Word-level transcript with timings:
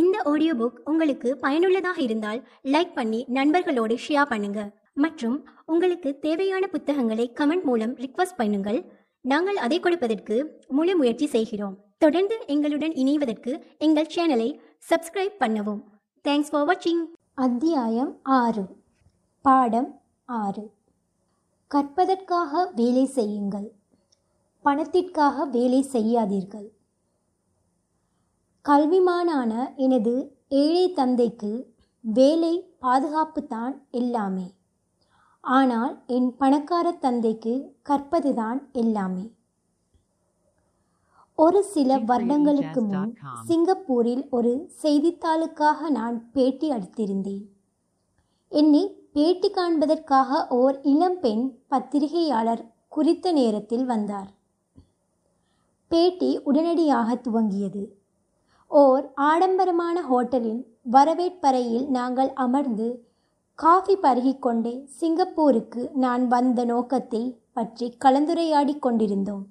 இந்த 0.00 0.16
audio 0.30 0.54
book 0.54 0.78
உங்களுக்கு 0.90 1.28
பயனுள்ளதாக 1.36 1.98
இருந்தால் 2.06 2.40
லைக் 2.74 2.92
பண்ணி 2.94 3.20
நண்பர்களோடு 3.36 3.94
ஷேர் 4.06 4.30
பண்ணுங்க. 4.32 4.60
மற்றும் 4.92 5.36
உங்களுக்கு 5.64 6.10
தேவையான 6.18 6.64
புத்தகங்களை 6.66 7.32
கமெண்ட் 7.40 7.62
மூலம் 7.62 7.94
ரிக்வஸ்ட் 7.96 8.38
பண்ணுங்கள். 8.38 8.78
நாங்கள் 9.20 9.56
அதை 9.56 9.80
கொடுப்பதற்கு 9.80 10.36
முழு 10.68 10.96
முயற்சி 10.96 11.26
செய்கிறோம். 11.26 11.76
தொடர்ந்து 11.98 12.36
எங்களுடன் 12.46 12.94
இணைவதற்கு 13.04 13.52
எங்கள் 13.78 14.12
சேனலை 14.16 14.48
சப்ஸ்கிரைப் 14.90 15.36
பண்ணவும். 15.44 15.80
தேங்க்ஸ் 16.24 16.50
ஃபார் 16.50 16.66
வாட்சிங் 16.68 17.02
அத்தியாயம் 17.34 18.12
ஆறு. 18.22 18.64
பாடம் 19.42 19.90
ஆறு. 20.24 20.64
கற்பதற்காக 21.70 22.70
வேலை 22.74 23.04
செய்யுங்கள். 23.18 23.68
பணத்திற்காக 24.64 25.44
வேலை 25.56 25.82
செய்யாதீர்கள். 25.92 26.68
கல்விமானான 28.68 29.74
எனது 29.76 30.38
ஏழை 30.48 30.92
தந்தைக்கு 30.92 31.74
வேலை 32.00 32.74
பாதுகாப்பு 32.78 33.46
தான் 33.46 33.86
எல்லாமே. 33.90 34.54
ஆனால் 35.40 36.02
என் 36.06 36.36
பணக்கார 36.36 36.92
தந்தைக்கு 36.92 37.74
கற்பதுதான் 37.88 38.70
எல்லாமே. 38.72 39.34
ஒரு 41.34 41.62
சில 41.62 41.98
வருடங்களுக்கு 41.98 42.82
முன் 42.82 43.18
சிங்கப்பூரில் 43.48 44.28
ஒரு 44.30 44.70
செய்தித்தாளுக்காக 44.82 45.88
நான் 45.88 46.30
பேட்டி 46.32 46.70
அளித்திருந்தேன் 46.70 47.44
என்னை 48.48 49.08
பேட்டி 49.12 49.50
காண்பதற்காக 49.50 50.46
ஓர் 50.48 50.80
இளம்பெண் 50.82 51.64
பத்திரிகையாளர் 51.66 52.72
குறித்த 52.88 53.32
நேரத்தில் 53.32 53.84
வந்தார். 53.84 54.30
பேட்டி 55.88 56.40
உடனடியாக 56.42 57.14
துவங்கியது. 57.14 57.95
ஓர் 58.78 59.04
ஆடம்பரமான 59.14 59.96
ஹோட்டலின் 60.02 60.62
வரவேற்பறையில் 60.90 61.84
நாங்கள் 61.88 62.30
அமர்ந்து 62.34 62.86
காஃபி 63.54 63.94
பருகிக்கொண்டே 63.96 64.72
சிங்கப்பூருக்கு 65.00 65.82
நான் 65.94 66.24
வந்த 66.26 66.64
நோக்கத்தை 66.64 67.22
பற்றி 67.52 67.86
கலந்துரையாடிக் 68.04 68.78
கொண்டிருந்தோம். 68.78 69.44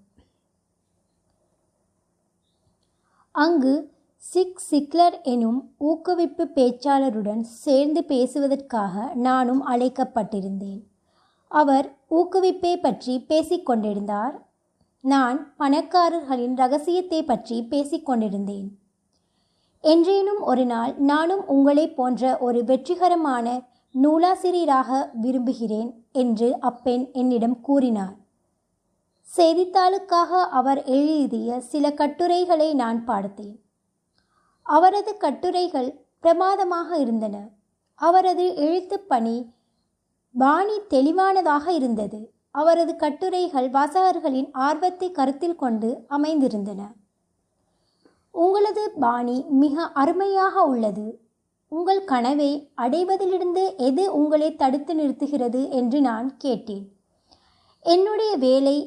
அங்கு 3.32 3.74
சிக் 4.24 4.62
சிக்லர் 4.70 5.22
எனும் 5.22 5.60
ஊக்குவிப்பு 5.80 6.46
பேச்சாளருடன் 6.58 7.44
சேர்ந்து 7.64 8.04
பேசுவதற்காக 8.04 9.12
நானும் 9.28 9.66
அழைக்கப்பட்டிருந்தேன். 9.68 10.82
அவர் 11.52 11.88
ஊக்குவிப்பை 12.12 12.76
பற்றி 12.82 13.26
பேசிக்கொண்டிருந்தார் 13.30 14.36
நான் 15.04 15.40
பணக்காரர்களின் 15.60 16.56
ரகசியத்தை 16.56 17.24
பற்றி 17.24 17.68
பேசிக்கொண்டிருந்தேன் 17.72 18.68
என்றேனும் 19.86 20.42
ஒரு 20.42 20.66
நாள் 20.66 20.94
நானும் 20.96 21.48
உங்களைப் 21.48 21.96
போன்ற 21.96 22.38
ஒரு 22.38 22.64
வெற்றிகரமான 22.64 23.62
நூலாசிரியராக 23.92 25.10
விரும்புகிறேன் 25.14 25.90
என்று 26.12 26.60
அப்பெண் 26.60 27.10
என்னிடம் 27.12 27.62
கூறினார். 27.62 28.16
செய்தித்தாளுக்காக 29.38 30.32
அவர் 30.60 30.84
எழுதிய 30.84 31.60
சில 31.60 31.94
கட்டுரைகளை 31.94 32.74
நான் 32.74 33.06
பார்த்தேன். 33.06 33.56
அவரது 34.64 35.18
கட்டுரைகள் 35.18 35.90
பிரமாதமாக 36.20 36.98
இருந்தன. 36.98 37.36
அவரது 37.96 38.56
எழுத்து 38.56 39.00
பணி 39.00 39.54
பாணி 40.38 40.78
தெளிவானதாக 40.90 41.68
இருந்தது. 41.68 42.32
அவரது 42.52 42.96
கட்டுரைகள் 42.96 43.70
வாசகர்களின் 43.70 44.50
ஆர்வத்தை 44.52 45.12
கருத்தில் 45.12 45.56
கொண்டு 45.56 45.90
அமைந்திருந்தன. 46.10 46.82
உங்களது 48.44 48.84
பாணி 49.04 49.38
மிக 49.62 49.86
அருமையாக 50.02 50.64
உள்ளது. 50.72 51.06
உங்கள் 51.72 52.02
கனவை 52.04 52.50
அடைவதிலிருந்து 52.82 53.64
எது 53.88 54.04
உங்களை 54.14 54.50
தடுத்து 54.56 54.94
நிறுத்துகிறது 54.96 55.62
என்று 55.80 56.00
நான் 56.02 56.28
கேட்டேன். 56.38 56.86
என்னுடைய 57.86 58.32
வேலை 58.46 58.78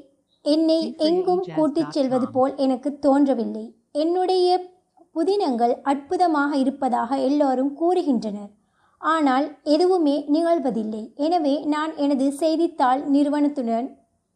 என்னை 0.45 0.81
எங்கும் 1.09 1.45
கூட்டிச் 1.57 1.95
செல்வது 1.97 2.27
போல் 2.31 2.55
எனக்கு 2.65 2.91
தோன்றவில்லை. 2.99 3.65
என்னுடைய 3.93 4.49
புதினங்கள் 5.17 5.75
அற்புதமாக 5.83 6.53
இருப்பதாக 6.57 7.11
எல்லோரும் 7.29 7.73
கூறுகின்றனர். 7.81 8.53
ஆனால் 9.01 9.47
எதுவுமே 9.75 10.17
நிகழ்வதில்லை. 10.33 11.03
எனவே 11.27 11.55
நான் 11.75 11.93
எனது 11.97 12.27
செய்தித்தாள் 12.33 13.03
நிறுவனத்துடன் 13.07 13.89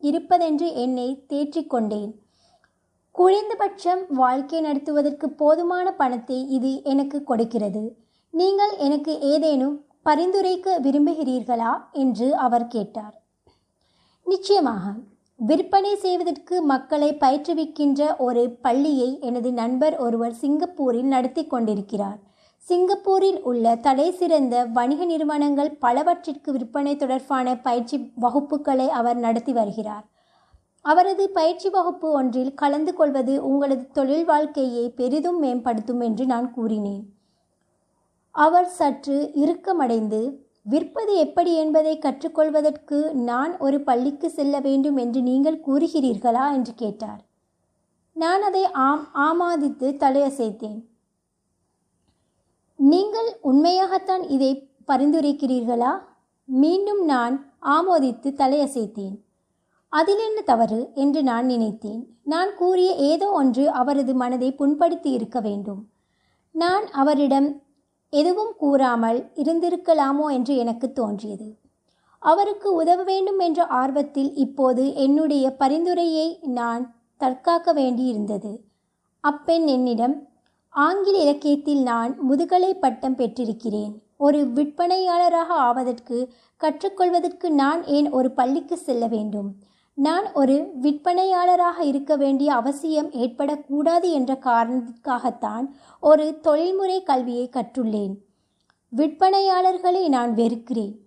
இருப்பதென்று 0.02 0.68
என்னை 0.84 1.08
தேற்றிக்கொண்டேன் 1.28 2.12
குறைந்தபட்சம் 3.14 4.02
வாழ்க்கை 4.08 4.60
நடத்துவதற்கு 4.60 5.30
போதுமான 5.30 5.92
பணத்தை 5.92 6.48
இது 6.48 6.82
எனக்கு 6.82 7.22
கொடுக்கிறது. 7.22 7.96
நீங்கள் 8.30 8.76
எனக்கு 8.76 9.20
ஏதேனும் 9.20 9.86
பரிந்துரைக்க 10.02 10.78
விரும்புகிறீர்களா? 10.82 11.72
என்று 11.92 12.36
அவர் 12.36 12.66
கேட்டார். 12.66 13.22
நிச்சயமாக 14.26 14.94
விற்பனை 15.36 15.96
செய்வதற்கு 15.96 16.62
மக்களை 16.62 17.14
பயிற்றுவிக்கின்ற 17.14 18.16
ஒரு 18.16 18.50
பள்ளியை 18.50 19.20
எனது 19.20 19.52
நண்பர் 19.52 19.96
ஒருவர் 19.96 20.32
சிங்கப்பூரில் 20.32 21.08
நடத்தி 21.14 21.46
கொண்டிருக்கிறார். 21.46 22.18
சிங்கப்பூரில் 22.64 23.40
உள்ள 23.42 23.76
தடை 23.76 24.10
சிறந்த 24.10 24.64
வணிக 24.64 25.04
நிறுவனங்கள் 25.04 25.76
பலவற்றிற்கு 25.76 26.52
விற்பனை 26.52 26.96
தொடர்பான 26.96 27.56
பயிற்சி 27.56 27.98
வகுப்புகளை 28.20 28.88
அவர் 28.88 29.16
நடத்தி 29.16 29.52
வருகிறார். 29.52 30.04
அவரது 30.84 31.30
பயிற்சி 31.30 31.70
வகுப்பு 31.70 32.10
ஒன்றில் 32.10 32.54
கலந்து 32.54 32.94
கொள்வது 32.94 33.48
உங்களது 33.48 33.90
தொழில் 33.90 34.24
வாழ்க்கையை 34.24 34.90
பெரிதும் 34.90 35.38
மேம்படுத்தும் 35.38 36.00
என்று 36.00 36.26
நான் 36.26 36.50
கூறினேன். 36.50 37.04
அவர் 38.30 38.66
சற்று 38.66 39.30
இறுக்கமடைந்து 39.34 40.20
விற்பது 40.70 41.14
எப்படி 41.14 41.54
என்பதை 41.54 41.98
கற்றுக்கொள்வதற்கு 41.98 43.12
நான் 43.12 43.58
ஒரு 43.58 43.80
பள்ளிக்கு 43.80 44.30
செல்ல 44.30 44.60
வேண்டும் 44.60 44.96
என்று 44.96 45.22
நீங்கள் 45.22 45.62
கூறுகிறீர்களா? 45.66 46.52
என்று 46.52 46.74
கேட்டார். 46.74 47.24
நான் 48.12 48.42
அதை 48.42 48.64
ஆம் 48.70 49.08
ஆமாதித்து 49.14 49.88
தலையசைத்தேன். 49.98 50.80
நீங்கள் 52.76 53.38
உண்மையாகத்தான் 53.42 54.28
இதை 54.28 54.68
பரிந்துரைக்கிறீர்களா? 54.88 55.92
மீண்டும் 56.44 57.04
நான் 57.04 57.54
ஆமோதித்து 57.62 58.30
தலையசைத்தேன். 58.42 59.16
அதில் 59.92 60.18
என்ன 60.18 60.40
தவறு 60.40 60.78
என்று 60.94 61.22
நான் 61.22 61.46
நினைத்தேன். 61.46 62.02
நான் 62.22 62.50
கூறிய 62.54 62.94
ஏதோ 62.94 63.30
ஒன்று 63.30 63.70
அவரது 63.70 64.14
மனதை 64.14 64.48
புண்படுத்தி 64.52 65.10
இருக்க 65.10 65.40
வேண்டும். 65.40 65.80
நான் 66.54 66.86
அவரிடம் 66.92 67.48
எதுவும் 68.12 68.54
கூறாமல் 68.56 69.18
இருந்திருக்கலாமோ 69.34 70.26
என்று 70.28 70.56
எனக்கு 70.56 70.92
தோன்றியது. 70.92 71.48
அவருக்கு 72.22 72.74
உதவ 72.74 73.02
வேண்டும் 73.02 73.38
என்ற 73.38 73.66
ஆர்வத்தில் 73.66 74.34
இப்போது 74.34 74.94
என்னுடைய 74.94 75.56
பரிந்துரையை 75.56 76.38
நான் 76.42 76.84
தற்காக்க 77.16 77.72
வேண்டியிருந்தது. 77.72 78.52
அப்பெண் 79.20 79.66
என்னிடம் 79.66 80.28
ஆங்கில 80.74 81.18
இலக்கியத்தில் 81.18 81.82
நான் 81.82 82.12
முதுகலை 82.20 82.74
பட்டம் 82.74 83.16
பெற்றிருக்கிறேன். 83.16 83.92
ஒரு 84.16 84.40
விற்பனையாளராக 84.46 85.50
ஆவதற்கு 85.68 86.18
கற்றுக்கொள்வதற்கு 86.60 87.50
நான் 87.50 87.84
ஏன் 87.86 88.10
ஒரு 88.10 88.30
பள்ளிக்கு 88.30 88.76
செல்ல 88.78 89.06
வேண்டும்? 89.06 89.50
நான் 89.94 90.32
ஒரு 90.32 90.70
விற்பனையாளராக 90.82 91.84
இருக்க 91.84 92.16
வேண்டிய 92.16 92.54
அவசியம் 92.54 93.10
ஏற்படக்கூடாது 93.10 94.10
என்ற 94.10 94.34
காரணத்திற்காகத்தான் 94.34 95.68
ஒரு 96.00 96.38
தொழில்முறை 96.40 97.02
கல்வியை 97.02 97.50
கற்றுள்ளேன். 97.52 98.14
விற்பனையாளர்களை 98.96 100.08
நான் 100.08 100.34
வெறுக்கிறேன். 100.34 100.98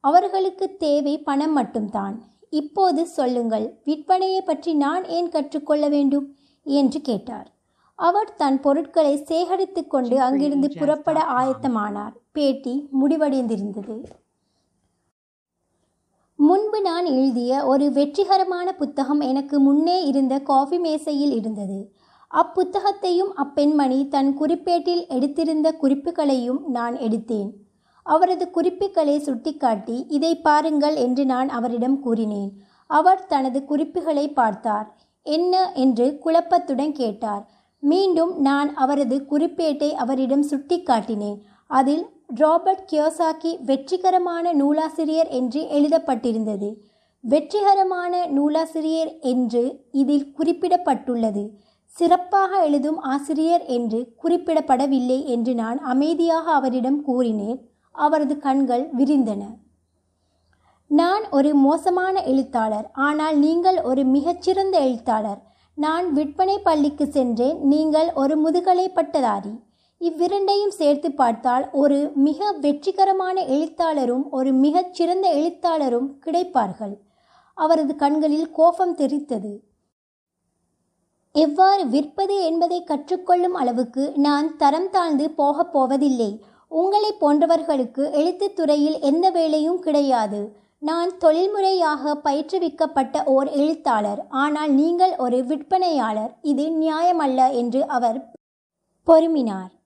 அவர்களுக்கு 0.00 0.76
தேவை 0.76 1.18
பணம் 1.18 1.52
மட்டும்தான். 1.52 2.22
இப்போது 2.50 3.06
சொல்லுங்கள் 3.06 3.80
விற்பனையை 3.84 4.40
பற்றி 4.40 4.74
நான் 4.74 5.04
ஏன் 5.04 5.28
கற்றுக்கொள்ள 5.28 5.88
வேண்டும்? 5.88 6.34
என்று 6.64 7.00
கேட்டார். 7.00 7.50
அவர் 7.94 8.34
தன் 8.34 8.60
பொருட்களை 8.60 9.16
சேகரித்து 9.16 9.86
கொண்டு 9.86 10.20
அங்கிருந்து 10.20 10.72
புறப்பட 10.78 11.24
ஆயத்தமானார். 11.38 12.16
பேட்டி 12.32 12.88
முடிவடைந்திருந்தது. 13.02 14.04
முன்பு 16.42 16.80
நான் 16.80 17.04
எழுதிய 17.04 17.64
ஒரு 17.64 17.92
வெற்றிகரமான 17.92 18.72
புத்தகம் 18.72 19.20
எனக்கு 19.20 19.60
முன்னே 19.60 20.06
இருந்த 20.06 20.38
காஃபி 20.38 20.78
மேசையில் 20.78 21.32
இருந்தது. 21.32 21.92
அப்புத்தகத்தையும் 22.34 23.32
அப்பெண்மணி 23.36 24.08
தன் 24.08 24.38
குறிப்பேட்டில் 24.40 25.08
எடுத்திருந்த 25.08 25.74
குறிப்புகளையும் 25.82 26.64
நான் 26.66 26.96
எடுத்தேன். 26.96 27.50
அவரது 28.02 28.50
குறிப்புகளை 28.50 29.18
சுட்டிக்காட்டி 29.18 30.06
இதை 30.08 30.36
பாருங்கள் 30.36 30.94
என்று 30.94 31.24
நான் 31.24 31.48
அவரிடம் 31.48 32.00
கூறினேன். 32.00 32.52
அவர் 32.86 33.26
தனது 33.26 33.64
குறிப்புகளை 33.64 34.28
பார்த்தார். 34.28 34.96
என்ன? 35.22 35.72
என்று 35.74 36.18
குழப்பத்துடன் 36.24 36.92
கேட்டார். 36.92 37.50
மீண்டும் 37.78 38.40
நான் 38.40 38.74
அவரது 38.74 39.26
குறிப்பேட்டை 39.30 39.90
அவரிடம் 39.90 40.44
சுட்டிக்காட்டினேன். 40.44 41.38
அதில் 41.66 42.06
ராபர்ட் 42.34 42.90
கியோசாக்கி 42.92 43.56
வெற்றிகரமான 43.64 44.52
நூலாசிரியர் 44.52 45.28
என்று 45.28 45.60
எழுதப்பட்டிருந்தது. 45.60 46.74
வெற்றிகரமான 47.20 48.26
நூலாசிரியர் 48.26 49.18
என்று 49.18 49.84
இதில் 49.92 50.34
குறிப்பிடப்பட்டுள்ளது. 50.38 51.50
சிறப்பாக 51.84 52.64
எழுதும் 52.64 52.98
ஆசிரியர் 52.98 53.64
என்று 53.64 54.14
குறிப்பிடப்படவில்லை 54.22 55.24
என்று 55.24 55.54
நான் 55.54 55.78
அமைதியாக 55.78 56.50
அவரிடம் 56.50 57.02
கூறினேன். 57.02 57.68
அவரது 57.90 58.38
கண்கள் 58.38 58.88
விரிந்தன. 58.96 59.42
நான் 60.86 61.28
ஒரு 61.30 61.54
மோசமான 61.54 62.22
எழுத்தாளர். 62.22 62.90
ஆனால் 62.92 63.38
நீங்கள் 63.38 63.82
ஒரு 63.82 64.04
மிகச்சிறந்த 64.04 64.80
எழுத்தாளர். 64.80 65.42
நான் 65.74 66.12
விற்பனை 66.12 66.58
பள்ளிக்கு 66.58 67.06
சென்றேன். 67.06 67.60
நீங்கள் 67.60 68.12
ஒரு 68.12 68.36
முதுகலை 68.36 68.88
பட்டதாரி. 68.88 69.68
இவ்விரண்டையும் 70.00 70.70
சேர்த்து 70.70 71.12
பார்த்தால் 71.12 71.70
ஒரு 71.72 72.10
மிக 72.14 72.52
வெற்றிகரமான 72.52 73.44
எழுத்தாளரும் 73.46 74.30
ஒரு 74.30 74.52
மிகச்சிறந்த 74.52 75.28
எழுத்தாளரும் 75.28 76.20
கிடைப்பார்கள். 76.26 76.94
அவரது 77.54 77.96
கண்களில் 77.96 78.50
கோபம் 78.50 78.96
தெரித்தது. 78.96 79.58
எவ்வாறு 81.32 81.84
விற்பது 81.84 82.44
என்பதை 82.44 82.84
கற்றுக்கொள்ளும் 82.84 83.54
அளவுக்கு 83.54 84.12
நான் 84.16 84.56
தரம் 84.56 84.90
தாழ்ந்து 84.90 85.30
போகப் 85.30 85.72
போவதில்லை. 85.72 86.44
உங்களைப் 86.68 87.20
போன்றவர்களுக்கு 87.20 88.12
எழுத்துத் 88.12 88.56
துறையில் 88.56 89.00
எந்த 89.00 89.30
வேலையும் 89.30 89.80
கிடையாது. 89.80 90.40
நான் 90.78 91.16
தொழில்முறையாக 91.16 92.14
பயிற்றுவிக்கப்பட்ட 92.24 93.24
ஓர் 93.24 93.48
எழுத்தாளர். 93.48 94.26
ஆனால் 94.28 94.70
நீங்கள் 94.70 95.16
ஒரு 95.16 95.44
விற்பனையாளர். 95.44 96.32
இது 96.42 96.66
நியாயமல்ல 96.68 97.52
என்று 97.52 97.86
அவர் 97.86 98.30
பொறுமினார். 99.06 99.78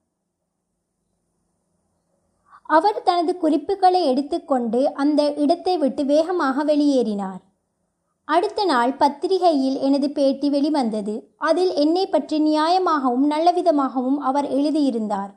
அவர் 2.69 3.03
தனது 3.03 3.37
குறிப்புகளை 3.37 4.03
எடுத்துக்கொண்டு 4.05 4.93
அந்த 4.93 5.33
இடத்தை 5.33 5.77
விட்டு 5.77 6.05
வேகமாக 6.05 6.63
வெளியேறினார். 6.63 7.41
அடுத்த 8.27 8.65
நாள் 8.65 8.93
பத்திரிகையில் 8.93 9.79
எனது 9.79 10.07
பேட்டி 10.11 10.49
வெளிவந்தது. 10.49 11.15
அதில் 11.37 11.73
என்னை 11.73 12.07
பற்றி 12.07 12.37
நியாயமாகவும் 12.41 13.25
நல்லவிதமாகவும் 13.29 14.17
அவர் 14.17 14.47
எழுதியிருந்தார். 14.49 15.31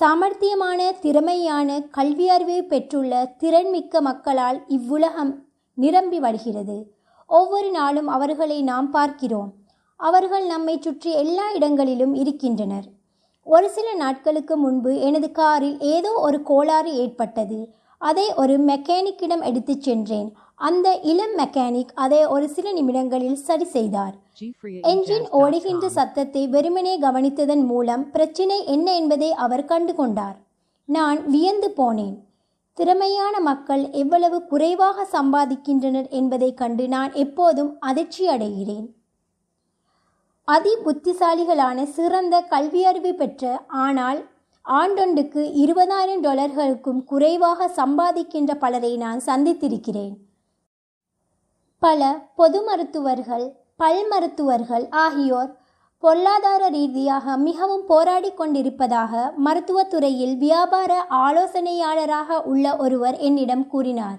சாமர்த்தியமான 0.00 0.80
திறமையான 1.00 1.78
கல்வியறிவை 1.96 2.60
பெற்றுள்ள 2.62 3.34
திறன்மிக்க 3.38 4.00
மக்களால் 4.00 4.64
இவ்வுலகம் 4.68 5.32
நிரம்பி 5.74 6.18
வருகிறது. 6.18 6.76
ஒவ்வொரு 7.26 7.70
நாளும் 7.70 8.08
அவர்களை 8.08 8.62
நாம் 8.62 8.90
பார்க்கிறோம். 8.90 9.52
அவர்கள் 9.96 10.46
நம்மை 10.46 10.78
சுற்றி 10.80 11.12
எல்லா 11.12 11.52
இடங்களிலும் 11.52 12.14
இருக்கின்றனர். 12.14 12.88
ஒரு 13.44 13.70
சில 13.70 13.94
நாட்களுக்கு 13.94 14.56
முன்பு 14.56 15.00
எனது 15.00 15.32
காரில் 15.32 15.80
ஏதோ 15.80 16.12
ஒரு 16.12 16.42
கோளாறு 16.42 16.94
ஏற்பட்டது. 16.94 17.68
அதை 17.98 18.34
ஒரு 18.36 18.60
மெக்கானிக்கிடம் 18.60 19.44
எடுத்துச் 19.44 19.82
சென்றேன். 19.82 20.32
அந்த 20.54 20.98
இளம் 21.02 21.36
மெக்கானிக் 21.36 21.88
அதை 21.94 22.24
ஒரு 22.24 22.48
சில 22.48 22.72
நிமிடங்களில் 22.72 23.34
சரி 23.34 23.64
செய்தார். 23.64 24.14
என்ஜின் 24.82 25.28
ஓடுகின்ற 25.30 25.88
சத்தத்தை 25.88 26.48
வெறுமனே 26.48 27.00
கவனித்ததன் 27.00 27.64
மூலம் 27.64 28.10
பிரச்சினை 28.10 28.66
என்ன 28.66 28.96
என்பதை 28.96 29.32
அவர் 29.32 29.64
கண்டு 29.64 29.94
கொண்டார். 29.94 30.36
நான் 30.84 31.26
வியந்து 31.26 31.74
போனேன். 31.76 32.16
திறமையான 32.74 33.40
மக்கள் 33.40 33.90
எவ்வளவு 33.90 34.46
குறைவாக 34.46 35.06
சம்பாதிக்கின்றனர் 35.12 36.10
என்பதைக் 36.10 36.56
கண்டு 36.56 36.88
நான் 36.88 37.12
எப்போதும் 37.12 37.76
அதிர்ச்சி 37.80 38.28
அடைகிறேன் 38.28 38.86
அதி 40.44 40.70
புத்திசாலிகளான 40.84 41.84
சிறந்த 41.86 42.44
கல்வியறிவு 42.50 43.12
பெற்ற 43.12 43.64
ஆனால் 43.66 44.20
ஆண்டொண்டுக்கு 44.64 45.42
இருபதாயிரம் 45.62 46.22
டாலர்களுக்கும் 46.22 47.04
குறைவாக 47.04 47.68
சம்பாதிக்கின்ற 47.68 48.54
பலரை 48.54 48.96
நான் 48.96 49.20
சந்தித்திருக்கிறேன். 49.26 50.14
பல 51.78 52.18
பொது 52.34 52.62
மருத்துவர்கள் 52.62 53.46
பல் 53.76 54.08
மருத்துவர்கள் 54.08 54.88
ஆகியோர் 54.90 55.50
பொருளாதார 55.98 56.68
ரீதியாக 56.68 57.36
மிகவும் 57.36 57.86
போராடி 57.86 58.34
கொண்டிருப்பதாக 58.34 59.32
மருத்துவத்துறையில் 59.44 60.36
வியாபார 60.36 61.06
ஆலோசனையாளராக 61.26 62.42
உள்ள 62.42 62.76
ஒருவர் 62.76 63.18
என்னிடம் 63.18 63.66
கூறினார். 63.66 64.18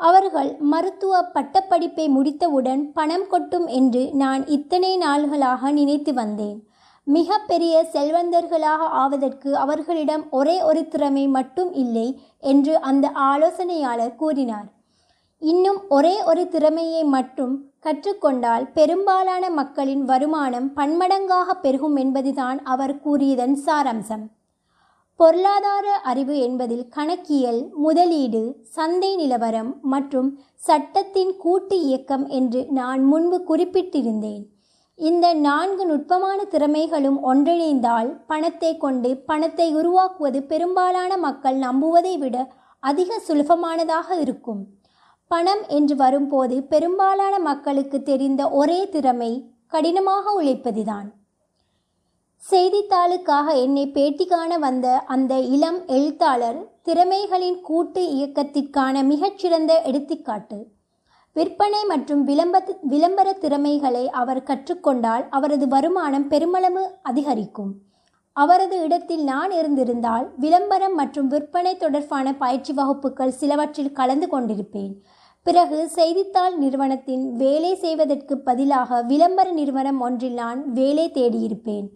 அவர்கள் 0.00 0.56
மருத்துவ 0.58 1.22
பட்டப்படிப்பை 1.34 2.06
முடித்தவுடன் 2.08 2.92
பணம் 2.92 3.26
கொட்டும் 3.28 3.66
என்று 3.66 4.10
நான் 4.12 4.46
இத்தனை 4.46 4.98
நாள்களாக 4.98 5.70
நினைத்து 5.70 6.14
வந்தேன். 6.14 6.58
மிக 7.04 7.38
பெரிய 7.38 7.74
செல்வந்தர்களாக 7.92 8.88
ஆவதற்கு 9.02 9.56
அவர்களிடம் 9.56 10.24
ஒரே 10.30 10.62
ஒரு 10.62 10.88
திறமை 10.88 11.28
மட்டும் 11.28 11.72
இல்லை 11.72 12.20
என்று 12.40 12.80
அந்த 12.80 13.10
ஆலோசனையாளர் 13.14 14.14
கூறினார். 14.14 14.68
இன்னும் 15.38 15.80
ஒரே 15.88 16.22
ஒரு 16.24 16.48
திறமையை 16.48 17.04
மட்டும் 17.04 17.54
கற்றுக்கொண்டால் 17.82 18.64
பெரும்பாலான 18.72 19.50
மக்களின் 19.50 20.04
வருமானம் 20.04 20.70
பன்மடங்காக 20.76 21.54
பெருகும் 21.60 21.96
என்பதுதான் 21.96 22.62
அவர் 22.62 23.00
கூறியதன் 23.00 23.56
சாராம்சம். 23.66 24.24
பொருளாதார 25.20 25.86
அறிவு 26.10 26.34
என்பதில் 26.38 26.88
கணக்கியல் 26.88 27.60
முதலீடு 27.84 28.42
சந்தை 28.74 29.16
நிலவரம் 29.16 29.70
மற்றும் 29.80 30.28
சட்டத்தின் 30.54 31.32
கூட்டு 31.36 31.76
இயக்கம் 31.80 32.26
என்று 32.28 32.60
நான் 32.70 33.02
முன்பு 33.04 33.38
குறிப்பிட்டிருந்தேன். 33.50 34.42
இந்த 34.98 35.32
நான்கு 35.46 35.86
நுட்பமான 35.86 36.38
திறமைகளும் 36.50 37.18
ஒன்றிணைந்தால் 37.22 38.10
பணத்தை 38.26 38.76
கொண்டு 38.76 39.16
பணத்தை 39.16 39.68
உருவாக்குவது 39.74 40.42
பெரும்பாலான 40.42 41.16
மக்கள் 41.16 41.58
நம்புவதை 41.58 42.14
விட 42.18 42.36
அதிக 42.82 43.20
சுலபமானதாக 43.28 44.20
இருக்கும். 44.20 44.62
பணம் 45.30 45.62
என்று 45.68 45.96
வரும்போது 45.96 46.56
பெரும்பாலான 46.62 47.38
மக்களுக்கு 47.38 48.00
தெரிந்த 48.02 48.42
ஒரே 48.50 48.80
திறமை 48.88 49.32
கடினமாக 49.66 50.42
உழைப்பதுதான். 50.42 51.08
செய்தித்தாளுக்காக 52.42 53.52
என்னை 53.62 53.82
பேட்டி 53.94 54.24
காண 54.26 54.52
வந்த 54.64 54.86
அந்த 55.14 55.34
இளம் 55.54 55.78
எழுத்தாளர் 55.94 56.58
திறமைகளின் 56.86 57.56
கூட்டு 57.68 58.02
இயக்கத்திற்கான 58.16 59.02
மிகச்சிறந்த 59.08 59.72
எடுத்துக்காட்டு. 59.88 60.58
விற்பனை 61.36 61.80
மற்றும் 61.92 62.22
விளம்ப 62.28 62.60
விளம்பர 62.92 63.32
திறமைகளை 63.42 64.04
அவர் 64.20 64.42
கற்றுக்கொண்டால் 64.50 65.24
அவரது 65.38 65.68
வருமானம் 65.74 66.28
பெருமளவு 66.28 66.84
அதிகரிக்கும். 67.02 67.72
அவரது 68.36 68.78
இடத்தில் 68.86 69.24
நான் 69.32 69.52
இருந்திருந்தால் 69.58 70.28
விளம்பரம் 70.46 70.96
மற்றும் 71.00 71.28
விற்பனை 71.34 71.74
தொடர்பான 71.76 72.36
பயிற்சி 72.44 72.72
வகுப்புகள் 72.80 73.36
சிலவற்றில் 73.40 73.94
கலந்து 74.00 74.28
கொண்டிருப்பேன். 74.32 74.94
பிறகு 75.46 75.80
செய்தித்தாள் 75.98 76.56
நிறுவனத்தின் 76.64 77.26
வேலை 77.44 77.74
செய்வதற்கு 77.84 78.36
பதிலாக 78.48 79.04
விளம்பர 79.12 79.50
நிறுவனம் 79.60 80.02
ஒன்றில் 80.08 80.40
நான் 80.42 80.60
வேலை 80.80 81.08
தேடியிருப்பேன். 81.18 81.86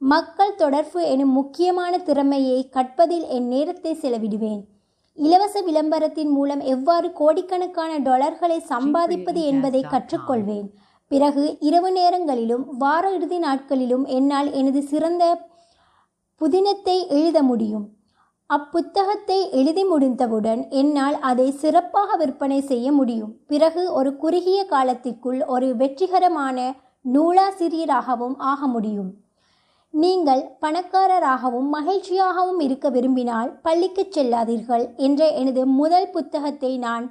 மக்கள் 0.00 0.54
தொடர்பு 0.54 1.10
எனும் 1.10 1.30
முக்கியமான 1.30 1.98
திறமையை 1.98 2.68
கற்பதில் 2.68 3.26
என் 3.28 3.48
நேரத்தை 3.48 3.98
செலவிடுவேன். 4.02 4.60
இலவச 5.14 5.62
விளம்பரத்தின் 5.62 6.28
மூலம் 6.28 6.60
எவ்வாறு 6.60 7.12
கோடிக்கணக்கான 7.12 7.98
டாலர்களை 7.98 8.58
சம்பாதிப்பது 8.68 9.44
என்பதை 9.44 9.80
கற்றுக்கொள்வேன். 9.82 10.66
பிறகு 11.08 11.56
இரவு 11.60 11.92
நேரங்களிலும் 11.92 12.76
வார 12.76 13.12
இறுதி 13.12 13.38
நாட்களிலும் 13.38 14.04
என்னால் 14.04 14.52
எனது 14.52 14.82
சிறந்த 14.82 15.24
புதினத்தை 16.40 17.08
எழுத 17.08 17.42
முடியும். 17.42 17.86
அப்புத்தகத்தை 18.50 19.50
எழுதி 19.50 19.84
முடிந்தவுடன் 19.84 20.68
என்னால் 20.68 21.20
அதை 21.20 21.50
சிறப்பாக 21.50 22.16
விற்பனை 22.16 22.60
செய்ய 22.60 22.92
முடியும். 22.92 23.36
பிறகு 23.46 23.92
ஒரு 23.92 24.16
குறுகிய 24.16 24.64
காலத்திற்குள் 24.64 25.44
ஒரு 25.44 25.76
வெற்றிகரமான 25.76 26.74
நூலாசிரியராகவும் 27.00 28.38
ஆக 28.38 28.66
முடியும். 28.66 29.10
நீங்கள் 29.94 30.42
பணக்காரராகவும் 30.60 31.68
மகிழ்ச்சியாகவும் 31.74 32.58
இருக்க 32.60 32.88
விரும்பினால் 32.88 33.50
பள்ளிக்கு 33.60 34.06
செல்லாதீர்கள் 34.10 34.84
என்ற 34.96 35.28
எனது 35.32 35.66
முதல் 35.66 36.10
புத்தகத்தை 36.10 36.78
நான் 36.78 37.06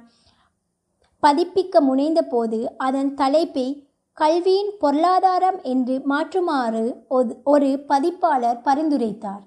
பதிப்பிக்க 1.22 1.80
முனைந்தபோது 1.80 2.64
அதன் 2.76 3.14
தலைப்பை 3.14 3.66
கல்வியின் 4.12 4.70
பொருளாதாரம் 4.78 5.58
என்று 5.62 6.02
மாற்றுமாறு 6.08 6.84
ஒரு 7.44 7.70
பதிப்பாளர் 7.86 8.62
பரிந்துரைத்தார். 8.64 9.42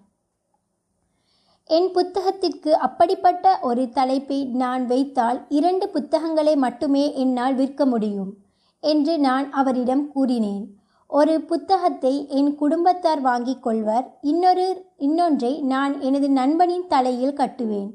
என் 1.64 1.90
புத்தகத்திற்கு 1.92 2.72
அப்படிப்பட்ட 2.72 3.60
ஒரு 3.62 3.90
தலைப்பை 3.90 4.46
நான் 4.46 4.86
வைத்தால் 4.86 5.46
இரண்டு 5.50 5.90
புத்தகங்களை 5.90 6.56
மட்டுமே 6.56 7.14
என்னால் 7.14 7.56
விற்க 7.56 7.86
முடியும் 7.86 8.32
என்று 8.80 9.16
நான் 9.20 9.52
அவரிடம் 9.52 10.12
கூறினேன். 10.12 10.79
ஒரு 11.10 11.36
புத்தகத்தை 11.42 12.28
என் 12.40 12.56
குடும்பத்தார் 12.56 13.22
வாங்கிக் 13.22 13.64
கொள்வர். 13.64 14.06
இன்னொரு 14.22 14.66
இன்னொன்றை 14.98 15.52
நான் 15.62 16.02
எனது 16.02 16.30
நண்பனின் 16.30 16.86
தலையில் 16.88 17.38
கட்டுவேன். 17.40 17.90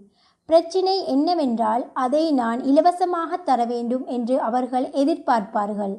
பிரச்சினை 0.47 0.97
என்னவென்றால் 1.07 1.85
அதை 1.93 2.33
நான் 2.33 2.61
இலவசமாக 2.63 3.37
தர 3.37 3.61
வேண்டும் 3.65 4.05
என்று 4.07 4.41
அவர்கள் 4.41 4.87
எதிர்பார்ப்பார்கள். 5.03 5.95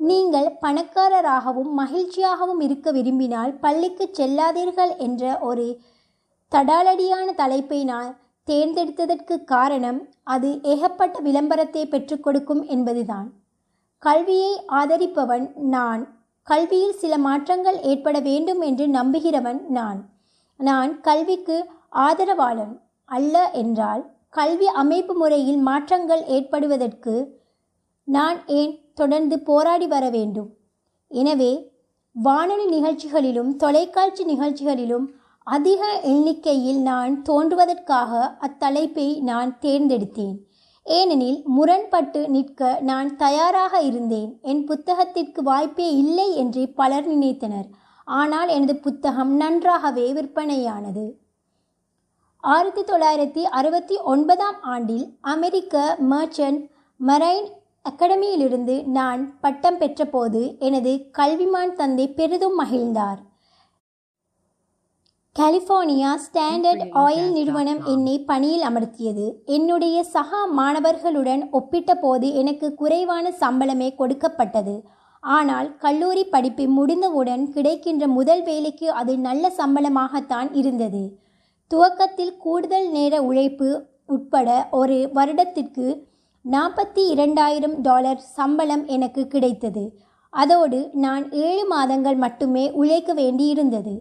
நீங்கள் 0.00 0.48
பணக்காரராகவும் 0.60 1.70
மகிழ்ச்சியாகவும் 1.78 2.60
இருக்க 2.60 2.90
விரும்பினால் 2.90 3.52
பள்ளிக்கு 3.54 4.06
செல்லாதீர்கள் 4.12 4.96
என்ற 4.96 5.38
ஒரு 5.38 5.66
தடாலடியான 6.52 7.34
தலைப்பை 7.34 7.84
நான் 7.84 8.10
தேர்ந்தெடுத்ததற்கு 8.48 9.44
காரணம் 9.44 9.98
அது 10.22 10.50
ஏகப்பட்ட 10.62 11.18
விளம்பரத்தை 11.20 11.82
பெற்றுக் 11.86 12.22
கொடுக்கும் 12.22 12.62
என்பதுதான். 12.66 13.26
கல்வியை 14.02 14.52
ஆதரிப்பவன் 14.80 15.46
நான் 15.68 16.02
கல்வியில் 16.50 16.98
சில 17.02 17.14
மாற்றங்கள் 17.18 17.78
ஏற்பட 17.90 18.18
வேண்டும் 18.28 18.60
என்று 18.60 18.84
நம்புகிறவன் 18.88 19.60
நான். 19.78 19.98
நான் 20.60 20.92
கல்விக்கு 21.00 21.56
ஆதரவாளன் 22.06 22.74
அல்ல 23.08 23.34
என்றால் 23.62 24.02
கல்வி 24.28 24.68
அமைப்பு 24.82 25.14
முறையில் 25.14 25.60
மாற்றங்கள் 25.68 26.22
ஏற்படுவதற்கு 26.36 27.14
நான் 28.08 28.38
ஏன் 28.46 28.74
தொடர்ந்து 28.94 29.36
போராடி 29.48 29.86
வர 29.86 30.04
வேண்டும்? 30.10 30.50
எனவே 31.10 31.52
வானொலி 32.16 32.66
நிகழ்ச்சிகளிலும் 32.76 33.50
தொலைக்காட்சி 33.56 34.24
நிகழ்ச்சிகளிலும் 34.24 35.06
அதிக 35.46 35.82
எண்ணிக்கையில் 36.12 36.80
நான் 36.82 37.12
தோன்றுவதற்காக 37.22 38.12
அத்தலைப்பை 38.46 39.08
நான் 39.30 39.50
தேர்ந்தெடுத்தேன். 39.58 40.36
ஏனெனில் 40.88 41.42
முரண்பட்டு 41.44 42.28
நிற்க 42.28 42.78
நான் 42.80 43.16
தயாராக 43.16 43.80
இருந்தேன். 43.80 44.38
என் 44.42 44.62
புத்தகத்திற்கு 44.68 45.42
வாய்ப்பே 45.42 45.96
இல்லை 45.96 46.36
என்று 46.36 46.68
பலர் 46.68 47.08
நினைத்தனர். 47.08 47.68
ஆனால் 48.04 48.48
எனது 48.48 48.76
புத்தகம் 48.76 49.32
நன்றாகவே 49.36 50.12
விற்பனையானது. 50.12 51.06
ஆயிரத்தி 52.44 52.82
தொள்ளாயிரத்தி 52.82 53.42
அறுபத்தி 53.42 53.96
ஒன்பதாம் 54.12 54.60
ஆண்டில் 54.62 55.06
அமெரிக்க 55.20 55.96
மர்ச்சன்ட் 56.10 56.62
மரைன் 57.06 57.48
அகாடமியிலிருந்து 57.84 58.76
நான் 58.86 59.38
பட்டம் 59.40 59.78
பெற்றபோது 59.78 60.58
எனது 60.58 60.92
கல்விமான் 61.18 61.72
தந்தை 61.72 62.08
பெரிதும் 62.08 62.56
மகிழ்ந்தார். 62.60 63.20
கலிஃபோர்னியா 65.38 66.12
ஸ்டாண்டர்ட் 66.22 66.84
ஆயில் 67.02 67.28
நிறுவனம் 67.36 67.80
என்னை 67.92 68.14
பணியில் 68.30 68.64
அமர்த்தியது. 68.68 69.26
என்னுடைய 69.56 69.96
சக 70.14 70.40
மாணவர்களுடன் 70.58 71.42
ஒப்பிட்டபோது 71.58 72.28
எனக்கு 72.40 72.68
குறைவான 72.80 73.32
சம்பளமே 73.42 73.88
கொடுக்கப்பட்டது. 74.00 74.74
ஆனால் 75.22 75.68
கல்லூரி 75.84 76.24
படிப்பு 76.34 76.64
முடிந்தவுடன் 76.78 77.44
கிடைக்கின்ற 77.52 78.06
முதல் 78.16 78.42
வேலைக்கு 78.42 78.88
அது 79.02 79.14
நல்ல 79.28 79.52
சம்பளமாகத்தான் 79.60 80.50
இருந்தது. 80.62 81.04
துவக்கத்தில் 81.70 82.34
கூடுதல் 82.36 82.90
நேர 82.96 83.22
உழைப்பு 83.30 83.70
உட்பட 84.16 84.50
ஒரு 84.80 84.98
வருடத்திற்கு 85.12 85.86
நாற்பத்தி 86.44 87.02
இரண்டாயிரம் 87.14 87.78
டாலர் 87.80 88.20
சம்பளம் 88.36 88.86
எனக்கு 88.96 89.22
கிடைத்தது. 89.26 89.86
அதோடு 90.32 90.78
நான் 91.06 91.24
ஏழு 91.46 91.64
மாதங்கள் 91.68 92.20
மட்டுமே 92.26 92.64
உழைக்க 92.82 93.12
வேண்டியிருந்தது. 93.14 93.94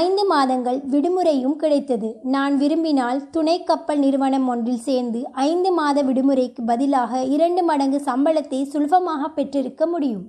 ஐந்து 0.00 0.24
மாதங்கள் 0.26 0.78
விடுமுறையும் 0.90 1.56
கிடைத்தது. 1.56 2.08
நான் 2.34 2.54
விரும்பினால் 2.56 3.30
துணை 3.30 3.56
கப்பல் 3.62 3.98
நிறுவனம் 3.98 4.46
ஒன்றில் 4.48 4.84
சேர்ந்து 4.88 5.20
ஐந்து 5.32 5.72
மாத 5.72 6.02
விடுமுறைக்கு 6.02 6.62
பதிலாக 6.66 7.22
இரண்டு 7.34 7.62
மடங்கு 7.62 7.98
சம்பளத்தை 8.04 8.60
சுலபமாக 8.64 9.28
பெற்றிருக்க 9.28 9.86
முடியும். 9.86 10.24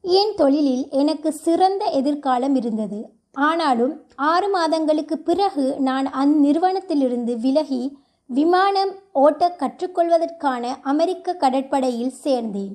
என் 0.00 0.32
தொழிலில் 0.34 0.84
எனக்கு 0.90 1.32
சிறந்த 1.32 1.84
எதிர்காலம் 2.00 2.54
இருந்தது. 2.54 3.00
ஆனாலும் 3.32 3.94
ஆறு 4.30 4.48
மாதங்களுக்கு 4.50 5.18
பிறகு 5.18 5.66
நான் 5.80 6.08
அந்நிறுவனத்திலிருந்து 6.22 7.34
விலகி 7.36 7.82
விமானம் 8.30 8.92
ஓட்ட 9.12 9.56
கற்றுக்கொள்வதற்கான 9.58 10.64
அமெரிக்க 10.82 11.34
கடற்படையில் 11.34 12.14
சேர்ந்தேன். 12.24 12.74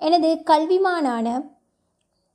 எனது 0.00 0.30
கல்விமானான 0.50 1.28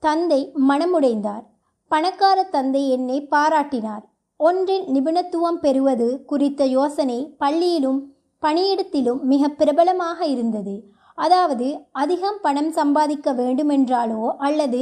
தந்தை 0.04 0.42
மனமுடைந்தார். 0.70 1.46
பணக்கார 1.92 2.40
தந்தை 2.44 2.82
என்னை 2.90 3.18
பாராட்டினார். 3.32 4.04
ஒன்றில் 4.40 4.86
நிபுணத்துவம் 4.96 5.60
பெறுவது 5.62 6.08
குறித்த 6.26 6.62
யோசனை 6.66 7.20
பள்ளியிலும் 7.38 8.00
பணியிடத்திலும் 8.44 9.22
மிக 9.32 9.50
பிரபலமாக 9.60 10.20
இருந்தது. 10.26 10.76
அதாவது 11.16 11.68
அதிகம் 11.92 12.40
பணம் 12.42 12.72
சம்பாதிக்க 12.72 13.32
வேண்டுமென்றாலோ 13.34 14.24
அல்லது 14.38 14.82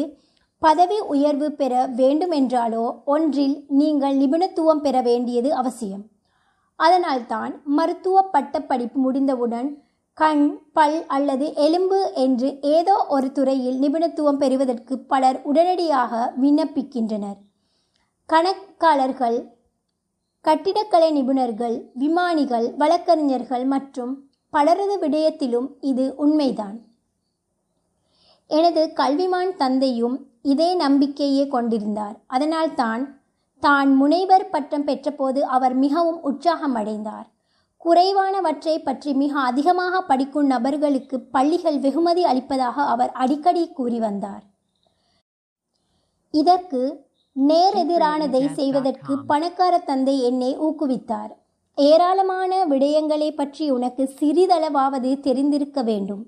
பதவி 0.62 1.00
உயர்வு 1.14 1.48
பெற 1.52 1.74
வேண்டுமென்றாலோ 1.96 2.86
ஒன்றில் 3.06 3.56
நீங்கள் 3.80 4.16
நிபுணத்துவம் 4.16 4.84
பெற 4.86 5.02
வேண்டியது 5.02 5.50
அவசியம். 5.56 6.04
அதனால்தான் 6.80 7.54
மருத்துவ 7.78 8.22
பட்டப்படிப்பு 8.36 9.00
முடிந்தவுடன் 9.00 9.70
கண் 10.18 10.46
பல் 10.74 10.96
அல்லது 11.08 11.54
எலும்பு 11.54 12.12
என்று 12.14 12.48
ஏதோ 12.62 12.96
ஒரு 13.08 13.28
துறையில் 13.32 13.76
நிபுணத்துவம் 13.80 14.38
பெறுவதற்கு 14.38 15.00
பலர் 15.00 15.38
உடனடியாக 15.44 16.34
விண்ணப்பிக்கின்றனர். 16.42 17.38
கணக்காளர்கள் 18.30 19.38
கட்டிடக்கலை 20.46 21.10
நிபுணர்கள் 21.12 21.78
விமானிகள் 21.94 22.68
வழக்கறிஞர்கள் 22.78 23.66
மற்றும் 23.66 24.14
பலரது 24.50 24.98
விடயத்திலும் 25.00 25.70
இது 25.82 26.08
உண்மைதான். 26.16 26.76
எனது 28.48 28.84
கல்விமான் 28.96 29.56
தந்தையும் 29.56 30.18
இதே 30.42 30.70
நம்பிக்கையே 30.76 31.48
கொண்டிருந்தார். 31.48 32.18
அதனால்தான் 32.28 33.04
தான் 33.64 33.90
முனைவர் 33.96 34.50
பட்டம் 34.50 34.86
பெற்றபோது 34.86 35.42
அவர் 35.56 35.76
மிகவும் 35.76 36.22
உற்சாகமடைந்தார். 36.24 37.28
குறைவானவற்றை 37.86 38.76
பற்றி 38.84 39.12
மிக 39.14 39.34
அதிகமாக 39.40 40.02
படிக்கும் 40.02 40.46
நபர்களுக்கு 40.46 41.18
பள்ளிகள் 41.36 41.80
வெகுமதி 41.80 42.24
அளிப்பதாக 42.26 42.86
அவர் 42.94 43.12
அடிக்கடி 43.12 43.64
கூறி 43.70 44.00
வந்தார். 44.00 44.44
இதற்கு 46.34 46.82
நேரெதிரானதை 47.36 48.44
செய்வதற்கு 48.54 49.14
பணக்கார 49.26 49.74
தந்தை 49.80 50.16
என்னை 50.24 50.52
ஊக்குவித்தார். 50.60 51.32
ஏராளமான 51.78 52.52
விடயங்களை 52.66 53.30
பற்றி 53.36 53.66
உனக்கு 53.70 54.04
சிறிதளவாவது 54.20 55.12
தெரிந்திருக்க 55.20 55.82
வேண்டும் 55.84 56.24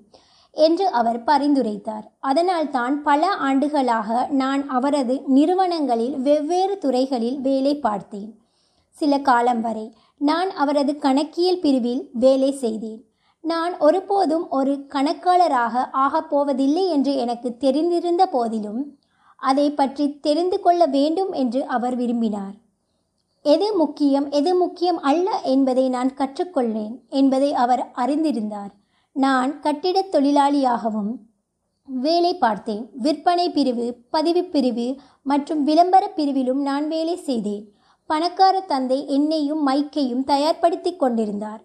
என்று 0.56 0.86
அவர் 1.00 1.20
பரிந்துரைத்தார். 1.24 2.06
அதனால்தான் 2.20 2.94
பல 3.02 3.26
ஆண்டுகளாக 3.48 4.26
நான் 4.42 4.62
அவரது 4.68 5.16
நிறுவனங்களில் 5.26 6.16
வெவ்வேறு 6.20 6.76
துறைகளில் 6.78 7.40
வேலை 7.40 7.74
பார்த்தேன். 7.78 8.30
சில 8.98 9.18
காலம் 9.28 9.60
வரை 9.60 9.84
நான் 10.20 10.50
அவரது 10.50 10.98
கணக்கியல் 10.98 11.58
பிரிவில் 11.58 12.08
வேலை 12.12 12.52
செய்தேன். 12.52 13.04
நான் 13.40 13.78
ஒருபோதும் 13.78 14.50
ஒரு 14.50 14.86
கணக்காளராக 14.88 15.90
ஆகப் 15.90 16.30
போவதில்லை 16.30 16.88
என்று 16.88 17.16
எனக்கு 17.16 17.56
தெரிந்திருந்த 17.60 18.26
போதிலும் 18.26 18.98
அதை 19.36 19.70
பற்றி 19.70 20.18
தெரிந்து 20.20 20.60
கொள்ள 20.60 20.86
வேண்டும் 20.86 21.32
என்று 21.32 21.66
அவர் 21.66 21.96
விரும்பினார். 21.96 22.52
எது 23.42 23.76
முக்கியம் 23.76 24.30
எது 24.30 24.54
முக்கியம் 24.54 25.00
அல்ல 25.00 25.40
என்பதை 25.44 25.88
நான் 25.88 26.14
கற்றுக்கொள்ளேன் 26.14 26.98
என்பதை 27.08 27.54
அவர் 27.54 27.90
அறிந்திருந்தார். 27.96 28.72
நான் 29.12 29.60
கட்டிடத் 29.60 30.14
தொழிலாளியாகவும் 30.14 31.12
வேலை 31.86 32.34
பார்த்தேன். 32.34 32.90
விற்பனை 32.92 33.50
பிரிவு 33.50 33.96
பதிவு 34.10 34.44
பிரிவு 34.44 34.96
மற்றும் 35.22 35.64
விளம்பர 35.64 36.12
பிரிவிலும் 36.16 36.62
நான் 36.62 36.88
வேலை 36.88 37.16
செய்தேன். 37.16 37.78
பணக்கார 38.10 38.56
தந்தை 38.60 39.06
என்னையும் 39.06 39.62
மைக்கையும் 39.68 40.24
தயார்படுத்தி 40.26 40.96
கொண்டிருந்தார். 40.96 41.60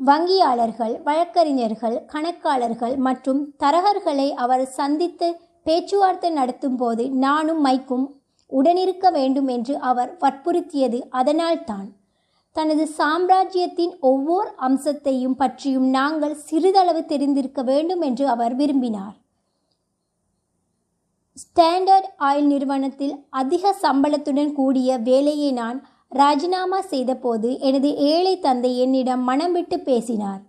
வங்கியாளர்கள் 0.00 0.94
வழக்கறிஞர்கள் 1.02 1.96
கணக்காளர்கள் 2.12 2.96
மற்றும் 2.96 3.40
தரகர்களை 3.62 4.28
அவர் 4.44 4.64
சந்தித்து 4.78 5.28
பேச்சுவார்த்தை 5.62 6.30
நடத்தும் 6.30 6.76
போது 6.76 7.04
நானும் 7.24 7.60
மைக்கும் 7.60 8.06
உடனிருக்க 8.52 9.10
வேண்டும் 9.10 9.48
என்று 9.48 9.74
அவர் 9.90 10.10
வற்புறுத்தியது 10.20 10.98
அதனால்தான். 11.10 11.88
தனது 12.56 12.84
சாம்ராஜ்யத்தின் 12.98 13.94
ஒவ்வொரு 14.00 14.50
அம்சத்தையும் 14.56 15.36
பற்றியும் 15.36 15.88
நாங்கள் 15.98 16.34
சிறிதளவு 16.48 17.04
தெரிந்திருக்க 17.04 17.62
வேண்டும் 17.62 18.00
என்று 18.00 18.28
அவர் 18.28 18.54
விரும்பினார். 18.54 19.16
ஸ்டாண்டர்ட் 21.36 22.08
ஆயில் 22.18 22.48
நிறுவனத்தில் 22.50 23.14
அதிக 23.30 23.70
சம்பளத்துடன் 23.82 24.52
கூடிய 24.52 24.98
வேலையை 24.98 25.52
நான் 25.52 25.78
ராஜினாமா 26.08 26.78
செய்தபோது 26.80 27.48
எனது 27.58 27.88
ஏழை 28.10 28.34
தந்தை 28.38 28.70
என்னிடம் 28.78 29.22
மனம் 29.22 29.52
விட்டு 29.52 29.80
பேசினார். 29.80 30.42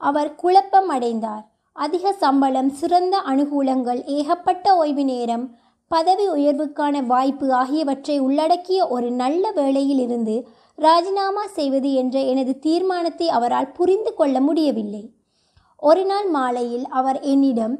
அவர் 0.00 0.30
குழப்பம் 0.34 0.88
அடைந்தார். 0.88 1.44
அதிக 1.72 2.12
சம்பளம் 2.12 2.70
சிறந்த 2.70 3.16
அனுகூலங்கள் 3.26 4.04
ஏகப்பட்ட 4.18 4.76
ஓய்வு 4.76 5.04
நேரம் 5.04 5.46
பதவி 5.90 6.28
உயர்வுக்கான 6.28 7.02
வாய்ப்பு 7.06 7.48
ஆகியவற்றை 7.52 8.18
உள்ளடக்கிய 8.18 8.88
ஒரு 8.88 9.10
நல்ல 9.22 9.50
வேளையில் 9.50 9.98
இருந்து 9.98 10.36
ராஜினாமா 10.78 11.46
செய்வது 11.46 11.90
என்ற 11.94 12.16
எனது 12.20 12.58
தீர்மானத்தை 12.58 13.28
அவரால் 13.28 13.72
புரிந்து 13.72 14.14
கொள்ள 14.14 14.40
முடியவில்லை. 14.40 15.04
ஒரு 15.82 16.04
நாள் 16.04 16.30
மாலையில் 16.30 16.86
அவர் 16.98 17.20
என்னிடம் 17.20 17.76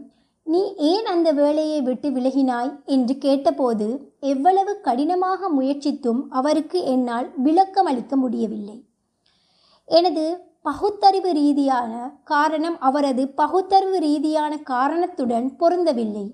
நீ 0.47 0.75
ஏன் 0.77 1.07
அந்த 1.07 1.33
வேலையை 1.33 1.83
விட்டு 1.83 2.11
விலகினாய்? 2.11 2.85
என்று 2.85 3.19
கேட்டபோது 3.19 3.87
எவ்வளவு 4.21 4.81
கடினமாக 4.81 5.49
முயற்சித்தும் 5.51 6.21
அவருக்கு 6.29 6.83
என்னால் 6.83 7.33
விளக்கம் 7.37 7.87
அளிக்க 7.87 8.17
முடியவில்லை. 8.17 8.85
எனது 9.85 10.25
பகுத்தறிவு 10.63 11.33
ரீதியான 11.33 11.93
காரணம் 12.25 12.77
அவரது 12.81 13.29
பகுத்தறிவு 13.29 13.99
ரீதியான 13.99 14.59
காரணத்துடன் 14.59 15.57
பொருந்தவில்லை. 15.61 16.27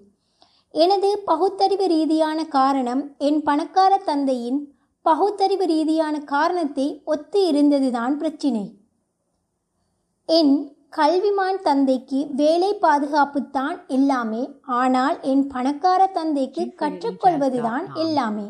எனது 0.71 1.19
பகுத்தறிவு 1.19 1.87
ரீதியான 1.87 2.45
காரணம் 2.45 3.03
என் 3.19 3.43
பணக்கார 3.43 3.97
தந்தையின் 3.97 4.61
பகுத்தறிவு 5.03 5.67
ரீதியான 5.67 6.19
காரணத்தை 6.19 6.87
ஒத்து 7.05 7.47
இருந்ததுதான் 7.47 8.17
பிரச்சினை. 8.19 8.65
என் 10.27 10.55
கல்விமான் 10.93 11.59
தந்தைக்கு 11.63 12.19
வேலை 12.37 12.71
பாதுகாப்பு 12.75 13.41
தான் 13.51 13.77
எல்லாமே. 13.87 14.43
ஆனால் 14.81 15.17
என் 15.21 15.45
பணக்கார 15.47 16.01
தந்தைக்கு 16.07 16.65
கற்றுக்கொள்வதுதான் 16.81 17.87
எல்லாமே. 17.95 18.49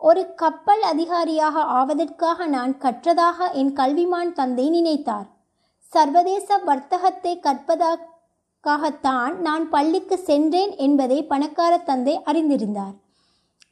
ஒரு 0.00 0.22
கப்பல் 0.34 0.82
அதிகாரியாக 0.82 1.62
ஆவதற்காக 1.78 2.46
நான் 2.46 2.74
கற்றதாக 2.78 3.48
என் 3.52 3.72
கல்விமான் 3.72 4.32
தந்தை 4.32 4.66
நினைத்தார். 4.70 5.26
சர்வதேச 5.92 6.58
வர்த்தகத்தை 6.64 7.32
கற்பதற்காகத்தான் 7.42 9.34
நான் 9.38 9.66
பள்ளிக்கு 9.68 10.18
சென்றேன் 10.18 10.72
என்பதை 10.76 11.18
பணக்கார 11.24 11.72
தந்தை 11.90 12.16
அறிந்திருந்தார். 12.24 12.96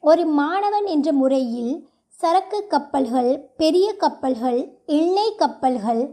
ஒரு 0.03 0.25
மாணவன் 0.39 0.85
என்ற 0.85 1.07
முறையில் 1.13 1.73
சரக்கு 2.19 2.59
கப்பல்கள் 2.67 3.31
பெரிய 3.57 3.87
கப்பல்கள் 3.93 4.59
எண்ணெய் 4.99 5.37
கப்பல்கள் 5.37 6.03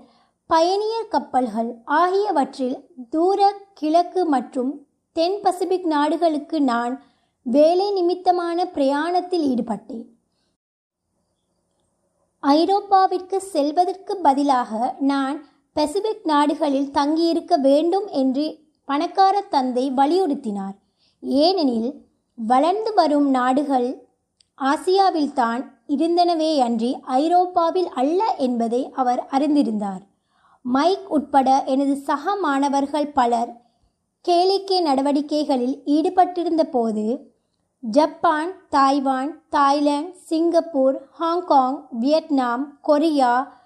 பயணியர் 0.52 1.08
கப்பல்கள் 1.08 1.68
ஆகியவற்றில் 1.84 2.74
தூர 3.10 3.40
கிழக்கு 3.74 4.26
மற்றும் 4.26 4.72
தென் 5.16 5.36
பசிபிக் 5.42 5.86
நாடுகளுக்கு 5.86 6.60
நான் 6.62 6.94
வேலை 7.42 7.86
நிமித்தமான 7.90 8.66
பிரயாணத்தில் 8.66 9.44
ஈடுபட்டேன். 9.52 10.04
ஐரோப்பாவிற்கு 12.40 13.40
செல்வதற்கு 13.40 14.16
பதிலாக 14.16 14.94
நான் 14.98 15.38
பசிபிக் 15.72 16.24
நாடுகளில் 16.24 16.90
தங்கியிருக்க 16.90 17.56
வேண்டும் 17.56 18.06
என்று 18.06 18.46
பணக்கார 18.84 19.40
தந்தை 19.40 19.90
வலியுறுத்தினார். 19.96 20.76
ஏனெனில் 21.22 21.90
வளர்ந்து 22.34 22.94
வரும் 22.94 23.30
நாடுகள் 23.30 23.90
ஆசியாவில்தான் 24.58 25.62
இருந்தனவே 25.88 26.52
அன்றி 26.58 26.94
ஐரோப்பாவில் 27.02 27.88
அல்ல 27.88 28.34
என்பதை 28.38 28.90
அவர் 28.94 29.28
அறிந்திருந்தார். 29.30 30.02
மைக் 30.62 31.08
உட்பட 31.08 31.62
எனது 31.66 31.96
சக 31.96 32.36
மாணவர்கள் 32.36 33.12
பலர் 33.12 33.60
கேளிக்கை 34.28 34.80
நடவடிக்கைகளில் 34.82 35.80
ஈடுபட்டிருந்த 35.84 36.62
போது 36.62 37.30
Japan 37.80 38.52
Taiwan 38.70 39.30
Thailand 39.50 40.18
Singapore 40.18 41.08
Hong Kong 41.10 41.88
Vietnam 42.00 42.80
Korea 42.80 43.60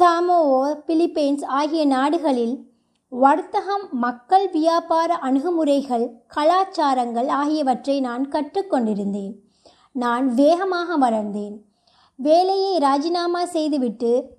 Samoa 0.00 0.74
Philippines 0.86 1.44
ஆகிய 1.44 1.86
நாடுகளில் 1.86 2.74
வர்த்தகம் 3.08 3.88
மக்கள் 3.90 4.50
வியாபார 4.50 5.14
அணுகுமுறைகள் 5.14 6.20
கலாச்சாரங்கள் 6.34 7.28
ஆகியவற்றை 7.28 8.00
நான் 8.00 8.28
கற்றுக்கொண்டிருந்தேன் 8.28 9.34
நான் 9.92 10.34
வேகமாக 10.34 10.96
வளர்ந்தேன். 10.96 11.64
வேலையை 12.16 12.78
ராஜினாமா 12.78 13.44
செய்துவிட்டு 13.44 14.35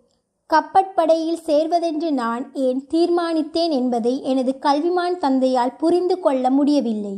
கப்பற்படையில் 0.50 1.40
சேர்வதென்று 1.46 2.12
நான் 2.12 2.44
ஏன் 2.54 2.88
தீர்மானித்தேன் 2.94 3.70
என்பதை 3.70 4.24
எனது 4.24 4.52
கல்விமான் 4.62 5.18
தந்தையால் 5.18 5.74
புரிந்து 5.76 6.20
கொள்ள 6.20 6.50
முடியவில்லை. 6.50 7.16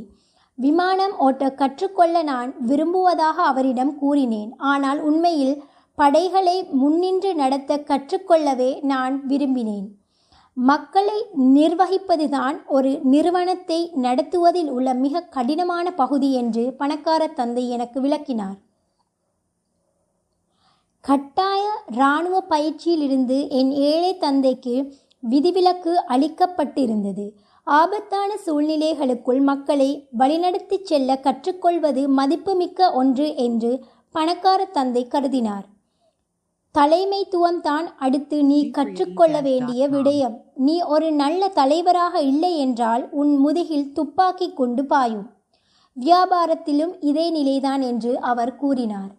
விமானம் 0.56 1.14
ஓட்ட 1.18 1.50
கற்றுக்கொள்ள 1.52 2.24
நான் 2.24 2.56
விரும்புவதாக 2.60 3.42
அவரிடம் 3.42 3.98
கூறினேன். 3.98 4.56
ஆனால் 4.58 5.02
உண்மையில் 5.02 5.64
படைகளை 5.96 6.64
முன்னின்று 6.64 7.36
நடத்த 7.36 7.78
கற்றுக்கொள்ளவே 7.78 8.72
நான் 8.84 9.28
விரும்பினேன். 9.28 9.88
மக்களை 10.54 11.20
நிர்வகிப்பதுதான் 11.56 12.58
ஒரு 12.68 13.00
நிறுவனத்தை 13.04 13.80
நடத்துவதில் 13.94 14.72
உள்ள 14.72 14.94
மிக 14.94 15.22
கடினமான 15.22 15.92
பகுதி 15.92 16.32
என்று 16.34 16.74
பணக்கார 16.74 17.28
தந்தை 17.28 17.70
எனக்கு 17.70 18.02
விளக்கினார். 18.02 18.58
கட்டாய 21.06 21.66
இராணுவ 21.92 22.44
பயிற்சியிலிருந்து 22.50 23.50
என் 23.50 23.72
ஏழை 23.72 24.18
தந்தைக்கு 24.18 24.74
விதிவிலக்கு 25.20 26.04
அளிக்கப்பட்டிருந்தது. 26.08 27.26
ஆபத்தான 27.64 28.36
சூழ்நிலைகளுக்குள் 28.46 29.42
மக்களை 29.42 30.08
வழிநடத்திச் 30.20 30.84
செல்ல 30.84 31.20
கற்றுக்கொள்வது 31.20 32.10
மதிப்புமிக்க 32.10 32.92
ஒன்று 32.92 33.36
என்று 33.36 33.86
பணக்கார 34.12 34.66
தந்தை 34.66 35.08
கருதினார். 35.12 35.66
தலைமைத்துவம் 36.76 37.62
தான் 37.62 37.96
அடுத்து 37.98 38.44
நீ 38.44 38.70
கற்றுக்கொள்ள 38.70 39.42
வேண்டிய 39.42 39.90
விடயம். 39.90 40.36
நீ 40.56 40.82
ஒரு 40.82 41.12
நல்ல 41.12 41.48
தலைவராக 41.48 42.22
இல்லை 42.22 42.58
என்றால் 42.58 43.10
உன் 43.12 43.36
முதுகில் 43.36 43.92
துப்பாக்கி 43.92 44.54
கொண்டு 44.54 44.86
பாயும். 44.86 45.26
வியாபாரத்திலும் 45.98 46.94
இதே 47.00 47.30
நிலைதான் 47.30 47.82
என்று 47.82 48.20
அவர் 48.20 48.56
கூறினார். 48.56 49.12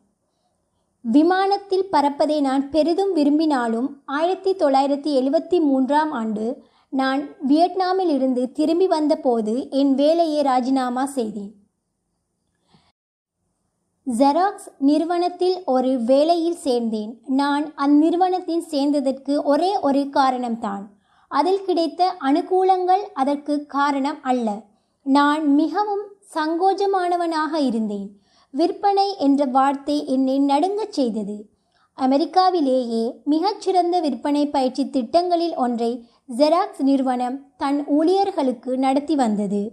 விமானத்தில் 1.02 1.88
பறப்பதை 1.92 2.40
நான் 2.40 2.70
பெரிதும் 2.70 3.12
விரும்பினாலும் 3.12 4.02
ஆயிரத்தி 4.04 4.54
தொள்ளாயிரத்தி 4.54 5.22
எழுவத்தி 5.22 5.60
மூன்றாம் 5.60 6.12
ஆண்டு 6.12 6.62
நான் 6.88 7.28
வியட்நாமில் 7.40 8.08
இருந்து 8.08 8.52
திரும்பி 8.52 8.86
வந்தபோது 8.86 9.70
என் 9.70 9.94
வேலையை 9.94 10.42
ராஜினாமா 10.42 11.06
செய்தேன். 11.06 11.52
ஜெராக்ஸ் 14.18 14.66
நிறுவனத்தில் 14.78 15.62
ஒரு 15.64 16.00
வேலையில் 16.00 16.58
சேர்ந்தேன். 16.64 17.18
நான் 17.26 17.74
அந்நிறுவனத்தில் 17.74 18.64
சேர்ந்ததற்கு 18.70 19.42
ஒரே 19.42 19.78
ஒரு 19.78 19.98
காரணம்தான். 19.98 20.82
அதில் 21.28 21.64
கிடைத்த 21.64 22.14
அனுகூலங்கள் 22.20 23.02
அதற்கு 23.14 23.66
காரணம் 23.66 24.18
அல்ல. 24.22 24.62
நான் 25.02 25.54
மிகவும் 25.54 26.06
சங்கோஜமானவனாக 26.34 27.54
இருந்தேன். 27.54 28.19
விற்பனை 28.50 29.16
என்ற 29.18 29.44
வார்த்தை 29.44 30.06
என்னை 30.06 30.40
நடுங்கச் 30.40 30.92
செய்தது. 30.92 31.44
அமெரிக்காவிலேயே 31.98 33.12
மிகச்சிறந்த 33.24 34.00
விற்பனை 34.00 34.48
பயிற்சி 34.48 34.90
திட்டங்களில் 34.90 35.56
ஒன்றை 35.56 36.08
ஜெராக்ஸ் 36.36 36.80
நிறுவனம் 36.80 37.56
தன் 37.56 37.86
ஊழியர்களுக்கு 37.86 38.78
நடத்தி 38.78 39.14
வந்தது. 39.14 39.70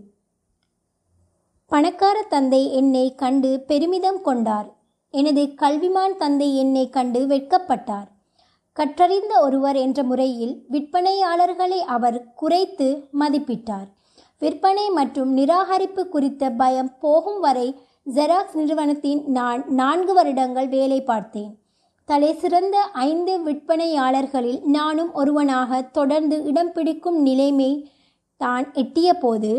பணக்கார 1.65 2.21
தந்தை 2.21 2.73
என்னை 2.73 3.15
கண்டு 3.15 3.63
பெருமிதம் 3.67 4.21
கொண்டார். 4.21 4.75
எனது 5.09 5.41
கல்விமான் 5.41 6.17
தந்தை 6.17 6.57
என்னை 6.57 6.89
கண்டு 6.89 7.27
வெட்கப்பட்டார். 7.27 8.07
கற்றறிந்த 8.73 9.41
ஒருவர் 9.41 9.75
என்ற 9.75 10.03
முறையில் 10.03 10.65
விற்பனையாளர்களை 10.71 11.79
அவர் 11.95 12.33
குறைத்து 12.33 13.07
மதிப்பிட்டார். 13.19 13.87
விற்பனை 14.39 14.89
மற்றும் 14.89 15.37
நிராகரிப்பு 15.37 16.03
குறித்த 16.07 16.49
பயம் 16.49 16.97
போகும் 16.99 17.39
வரை 17.39 17.75
ஜெராக்ஸ் 18.15 18.53
நிறுவனத்தின் 18.53 19.21
நான் 19.27 19.61
நான்கு 19.67 20.13
வருடங்கள் 20.13 20.67
வேலை 20.67 20.99
பார்த்தேன். 21.03 21.49
தலை 22.05 22.33
சிறந்த 22.33 22.77
ஐந்து 22.81 23.33
விற்பனையாளர்களில் 23.45 24.61
நானும் 24.63 25.13
ஒருவனாக 25.13 25.81
தொடர்ந்து 25.81 26.43
இடம் 26.43 26.71
பிடிக்கும் 26.71 27.21
நிலைமை 27.21 27.71
தான் 28.37 28.73
எட்டிய 28.73 29.13
போது 29.13 29.51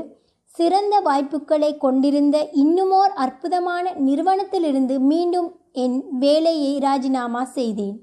சிறந்த 0.54 1.00
வாய்ப்புகளை 1.00 1.76
கொண்டிருந்த 1.76 2.48
இன்னுமோர் 2.52 3.12
அற்புதமான 3.14 3.92
நிறுவனத்திலிருந்து 3.92 4.98
மீண்டும் 4.98 5.48
என் 5.72 6.04
வேலையை 6.18 6.78
ராஜினாமா 6.78 7.44
செய்தேன். 7.44 7.96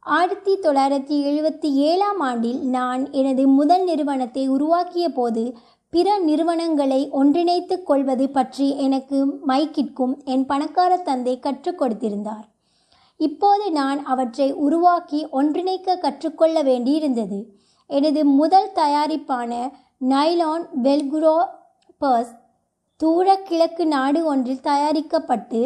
ஆயிரத்தி 0.00 0.52
தொள்ளாயிரத்தி 0.58 1.16
எழுபத்தி 1.30 1.70
ஏழாம் 1.88 2.20
ஆண்டில் 2.20 2.60
நான் 2.60 3.10
எனது 3.10 3.46
முதல் 3.46 3.84
நிறுவனத்தை 3.84 4.48
உருவாக்கிய 4.48 5.08
போது 5.08 5.42
பிற 5.92 6.18
நிறுவனங்களை 6.18 7.10
ஒன்றிணைத்துக் 7.12 7.82
கொள்வது 7.82 8.28
பற்றி 8.30 8.66
எனக்கு 8.78 9.18
மைக்கிற்கும் 9.46 10.12
என் 10.24 10.46
பணக்கார 10.46 10.96
தந்தை 10.96 11.38
கற்றுக் 11.38 11.82
கொடுத்திருந்தார். 11.82 12.44
இப்போது 13.20 13.70
நான் 13.70 14.04
அவற்றை 14.04 14.52
உருவாக்கி 14.52 15.20
ஒன்றிணைக்க 15.32 15.98
கற்றுக்கொள்ள 15.98 16.62
வேண்டியிருந்தது. 16.62 17.38
எனது 17.86 18.24
முதல் 18.24 18.70
தயாரிப்பான 18.74 19.72
நைலான் 20.08 20.64
வெல்குரோ 20.82 21.38
பர்ஸ் 22.00 22.34
தூர 23.00 23.36
கிழக்கு 23.36 23.86
நாடு 23.86 24.24
ஒன்றில் 24.24 24.66
தயாரிக்கப்பட்டு 24.70 25.60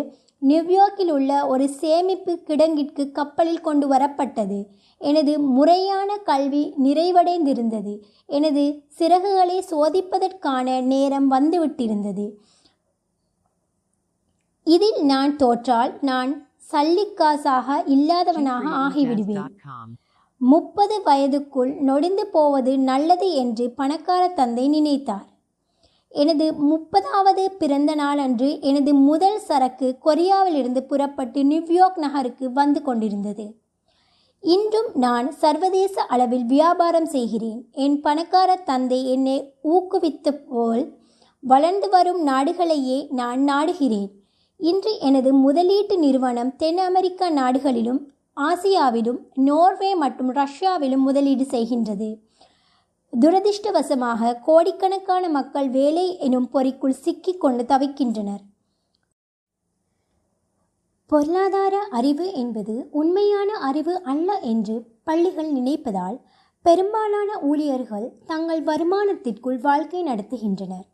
நியூயார்க்கில் 0.48 1.10
உள்ள 1.10 1.46
ஒரு 1.46 1.68
சேமிப்பு 1.68 2.40
கிடங்கிற்கு 2.46 3.10
கப்பலில் 3.10 3.60
கொண்டு 3.60 3.88
வரப்பட்டது. 3.88 4.66
எனது 4.98 5.38
முறையான 5.38 6.16
கல்வி 6.16 6.74
நிறைவடைந்திருந்தது. 6.84 7.98
எனது 8.26 8.82
சிறகுகளை 8.98 9.58
சோதிப்பதற்கான 9.70 10.82
நேரம் 10.82 11.32
வந்துவிட்டிருந்தது. 11.32 12.26
இதில் 14.64 15.04
நான் 15.04 15.36
தோற்றால் 15.36 15.98
நான் 16.00 16.48
சல்லிக்காசாக 16.72 17.82
இல்லாதவனாக 17.86 18.64
ஆகிவிடுவேன். 18.84 19.50
முப்பது 20.38 21.00
வயதுக்குள் 21.06 21.80
நொடிந்து 21.80 22.26
போவது 22.26 22.78
நல்லது 22.78 23.32
என்று 23.32 23.70
பணக்கார 23.70 24.28
தந்தை 24.28 24.68
நினைத்தார். 24.68 25.26
எனது 26.14 26.46
முப்பதாவது 26.70 27.44
பிறந்த 27.58 27.94
நாளன்று 27.94 28.60
எனது 28.60 28.94
முதல் 28.94 29.38
சரக்கு 29.38 29.98
கொரியாவிலிருந்து 30.04 30.80
புறப்பட்டு 30.80 31.44
நியூயார்க் 31.44 31.98
நகருக்கு 31.98 32.52
வந்து 32.52 32.82
கொண்டிருந்தது. 32.82 33.46
இன்றும் 34.40 34.90
நான் 34.94 35.32
சர்வதேச 35.32 36.02
அளவில் 36.02 36.44
வியாபாரம் 36.44 37.06
செய்கிறேன். 37.06 37.60
என் 37.72 38.00
பணக்கார 38.00 38.56
தந்தை 38.56 39.10
என்னை 39.10 39.54
ஊக்குவித்த 39.64 40.30
போல் 40.48 40.98
வளர்ந்து 41.40 41.88
வரும் 41.88 42.22
நாடுகளையே 42.22 43.06
நான் 43.10 43.40
நாடுகிறேன். 43.48 44.10
இன்று 44.60 44.98
எனது 45.00 45.30
முதலீட்டு 45.34 45.96
நிறுவனம் 45.98 46.56
தென் 46.56 46.78
அமெரிக்க 46.78 47.30
நாடுகளிலும் 47.30 48.00
ஆசியாவிலும் 48.40 49.18
நோர்வே 49.34 49.94
மற்றும் 49.94 50.30
ரஷ்யாவிலும் 50.32 51.04
முதலீடு 51.08 51.44
செய்கின்றது. 51.50 52.08
துரதிர்ஷ்டவசமாக 53.20 54.40
கோடிக்கணக்கான 54.40 55.28
மக்கள் 55.28 55.68
வேலை 55.68 56.18
எனும் 56.18 56.48
பொறிக்குள் 56.52 56.90
சிக்கிக் 56.90 57.40
கொண்டு 57.40 57.62
தவிக்கின்றனர். 57.62 58.40
பொருளாதார 61.06 61.78
அறிவு 61.90 62.32
என்பது 62.32 62.88
உண்மையான 62.90 63.52
அறிவு 63.52 64.02
அல்ல 64.02 64.38
என்று 64.38 64.84
பள்ளிகள் 65.04 65.52
நினைப்பதால் 65.52 66.20
பெரும்பாலான 66.62 67.40
ஊழியர்கள் 67.40 68.12
தங்கள் 68.26 68.64
வருமானத்திற்குள் 68.64 69.60
வாழ்க்கை 69.60 70.04
நடத்துகின்றனர். 70.04 70.86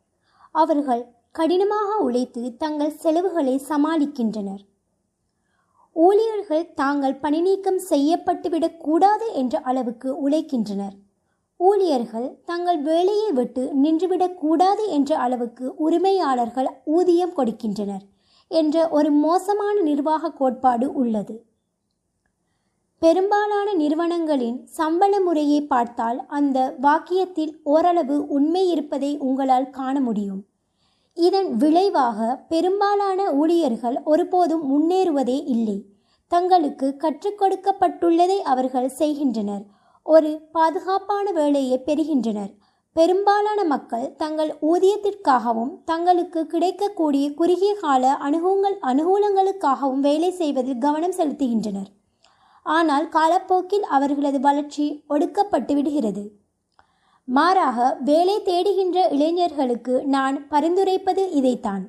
அவர்கள் 0.53 1.15
கடினமாக 1.33 1.97
உழைத்து 1.97 2.57
தங்கள் 2.57 2.97
செலவுகளை 2.97 3.63
சமாளிக்கின்றனர். 3.69 4.67
ஊழியர்கள் 5.93 6.73
தாங்கள் 6.75 7.17
பணிநீக்கம் 7.17 7.81
செய்யப்பட்டுவிடக் 7.89 8.77
கூடாது 8.77 9.33
என்ற 9.33 9.61
அளவுக்கு 9.61 10.29
உழைக்கின்றனர். 10.29 11.09
ஊழியர்கள் 11.69 12.29
தங்கள் 12.45 12.81
வேலையை 12.83 13.31
விட்டு 13.33 13.63
நின்றுவிடக்கூடாது 13.83 14.85
என்ற 14.89 15.19
அளவுக்கு 15.19 15.67
உரிமையாளர்கள் 15.77 16.69
ஊதியம் 16.85 17.37
கொடுக்கின்றனர் 17.37 18.05
என்ற 18.51 18.89
ஒரு 18.89 19.11
மோசமான 19.25 19.77
நிர்வாக 19.81 20.31
கோட்பாடு 20.31 20.87
உள்ளது. 20.93 21.35
பெரும்பாலான 23.03 23.75
நிறுவனங்களின் 23.75 24.57
சம்பள 24.79 25.21
முறையை 25.21 25.61
பார்த்தால் 25.67 26.19
அந்த 26.27 26.59
வாக்கியத்தில் 26.83 27.53
ஓரளவு 27.65 28.17
உண்மை 28.27 28.69
இருப்பதை 28.69 29.19
உங்களால் 29.19 29.71
காண 29.71 30.01
முடியும். 30.01 30.41
இதன் 31.15 31.57
விளைவாக 31.57 32.37
பெரும்பாலான 32.49 33.21
ஊழியர்கள் 33.33 33.97
ஒருபோதும் 34.05 34.65
முன்னேறுவதே 34.73 35.39
இல்லை. 35.55 35.79
தங்களுக்கு 36.33 36.89
கற்றுக் 36.97 37.39
கொடுக்கப்பட்டுள்ளதை 37.41 38.39
அவர்கள் 38.53 38.91
செய்கின்றனர். 39.01 39.65
ஒரு 40.03 40.41
பாதுகாப்பான 40.53 41.33
வேலையை 41.33 41.79
பெறுகின்றனர். 41.79 42.53
பெரும்பாலான 42.93 43.65
மக்கள் 43.65 44.15
தங்கள் 44.17 44.55
ஊதியத்திற்காகவும் 44.63 45.85
தங்களுக்கு 45.85 46.47
கிடைக்கக்கூடிய 46.47 47.35
குறுகிய 47.35 47.75
கால 47.75 48.19
அனுகூங்கள் 48.23 48.77
அனுகூலங்களுக்காகவும் 48.83 50.01
வேலை 50.01 50.31
செய்வதில் 50.31 50.79
கவனம் 50.79 51.17
செலுத்துகின்றனர். 51.17 51.91
ஆனால் 52.63 53.09
காலப்போக்கில் 53.09 53.83
அவர்களது 53.83 54.41
வளர்ச்சி 54.41 55.05
ஒடுக்கப்பட்டு 55.09 55.75
விடுகிறது. 55.75 56.31
மாறாக 57.25 57.97
வேலை 58.05 58.37
தேடுகின்ற 58.45 59.13
இளைஞர்களுக்கு 59.13 60.05
நான் 60.07 60.49
பரிந்துரைப்பது 60.49 61.31
இதைத்தான். 61.31 61.85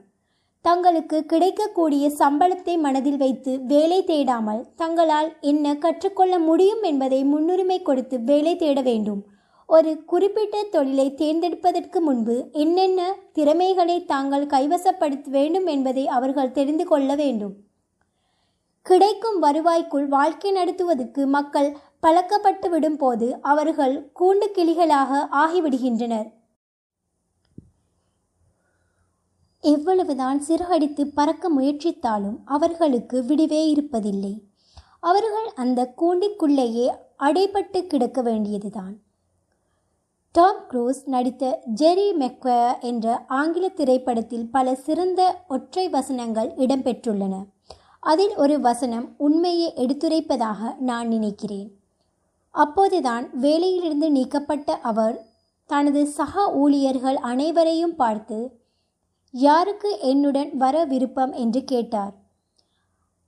தங்களுக்கு 0.65 1.17
கிடைக்கக்கூடிய 1.25 2.05
சம்பளத்தை 2.19 2.73
மனதில் 2.77 3.17
வைத்து 3.17 3.51
வேலை 3.71 3.97
தேடாமல் 4.09 4.59
தங்களால் 4.75 5.29
என்ன 5.51 5.75
கற்றுக்கொள்ள 5.75 6.35
முடியும் 6.39 6.83
என்பதை 6.89 7.19
முன்னுரிமை 7.23 7.77
கொடுத்து 7.81 8.17
வேலை 8.29 8.53
தேட 8.55 8.81
வேண்டும். 8.81 9.21
ஒரு 9.69 9.91
குறிப்பிட்ட 10.11 10.63
தொழிலை 10.75 11.05
தேர்ந்தெடுப்பதற்கு 11.21 11.99
முன்பு 12.01 12.35
என்னென்ன 12.63 13.01
திறமைகளை 13.33 13.97
தாங்கள் 14.05 14.45
கைவசப்படுத்த 14.45 15.29
வேண்டும் 15.29 15.65
என்பதை 15.65 16.03
அவர்கள் 16.17 16.55
தெரிந்து 16.57 16.85
கொள்ள 16.87 17.15
வேண்டும். 17.15 17.55
கிடைக்கும் 18.85 19.39
வருவாய்க்குள் 19.43 20.07
வாழ்க்கை 20.07 20.51
நடத்துவதற்கு 20.51 21.23
மக்கள் 21.37 21.69
பழக்கப்பட்டு 21.99 22.69
விடும் 22.69 22.97
போது 22.97 23.27
அவர்கள் 23.53 23.95
கூண்டு 24.19 24.47
கிளிகளாக 24.55 25.21
ஆகிவிடுகின்றனர். 25.43 26.29
எவ்வளவுதான் 29.61 30.39
சிறகடித்து 30.39 31.07
பறக்க 31.07 31.51
முயற்சித்தாலும் 31.59 32.37
அவர்களுக்கு 32.45 33.23
விடுவே 33.23 33.73
இருப்பதில்லை. 33.73 34.41
அவர்கள் 34.99 35.53
அந்த 35.55 35.93
கூண்டிற்குள்ளேயே 35.97 36.89
அடைபட்டு 37.19 37.87
கிடக்க 37.87 38.21
வேண்டியதுதான். 38.21 38.97
டாம் 40.31 40.59
க்ரூஸ் 40.69 41.01
நடித்த 41.05 41.63
ஜெரி 41.75 42.13
மெக்வயர் 42.19 42.79
என்ற 42.79 43.23
ஆங்கில 43.27 43.69
திரைப்படத்தில் 43.69 44.51
பல 44.51 44.75
சிறந்த 44.75 45.41
ஒற்றை 45.47 45.89
வசனங்கள் 45.89 46.51
இடம்பெற்றுள்ளன. 46.51 47.45
அதில் 47.99 48.35
ஒரு 48.35 48.59
வசனம் 48.59 49.13
உண்மையை 49.17 49.73
எடுத்துரைப்பதாக 49.75 50.77
நான் 50.79 51.07
நினைக்கிறேன். 51.07 51.71
அப்போதுதான் 52.51 53.29
வேலையிலிருந்து 53.41 54.09
நீக்கப்பட்ட 54.09 54.75
அவர் 54.75 55.25
தனது 55.65 56.05
சக 56.07 56.53
ஊழியர்கள் 56.53 57.15
அனைவரையும் 57.15 57.95
பார்த்து 57.95 58.60
யாருக்கு 59.33 59.99
என்னுடன் 59.99 60.57
வர 60.57 60.85
விருப்பம் 60.85 61.31
என்று 61.31 61.63
கேட்டார். 61.63 62.13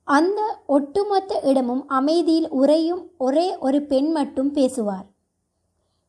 அந்த 0.04 0.40
ஒட்டுமொத்த 0.66 1.40
இடமும் 1.40 1.88
அமைதியில் 1.88 2.50
உறையும் 2.50 3.10
ஒரே 3.18 3.56
ஒரு 3.58 3.82
பெண் 3.82 4.10
மட்டும் 4.12 4.50
பேசுவார். 4.50 5.06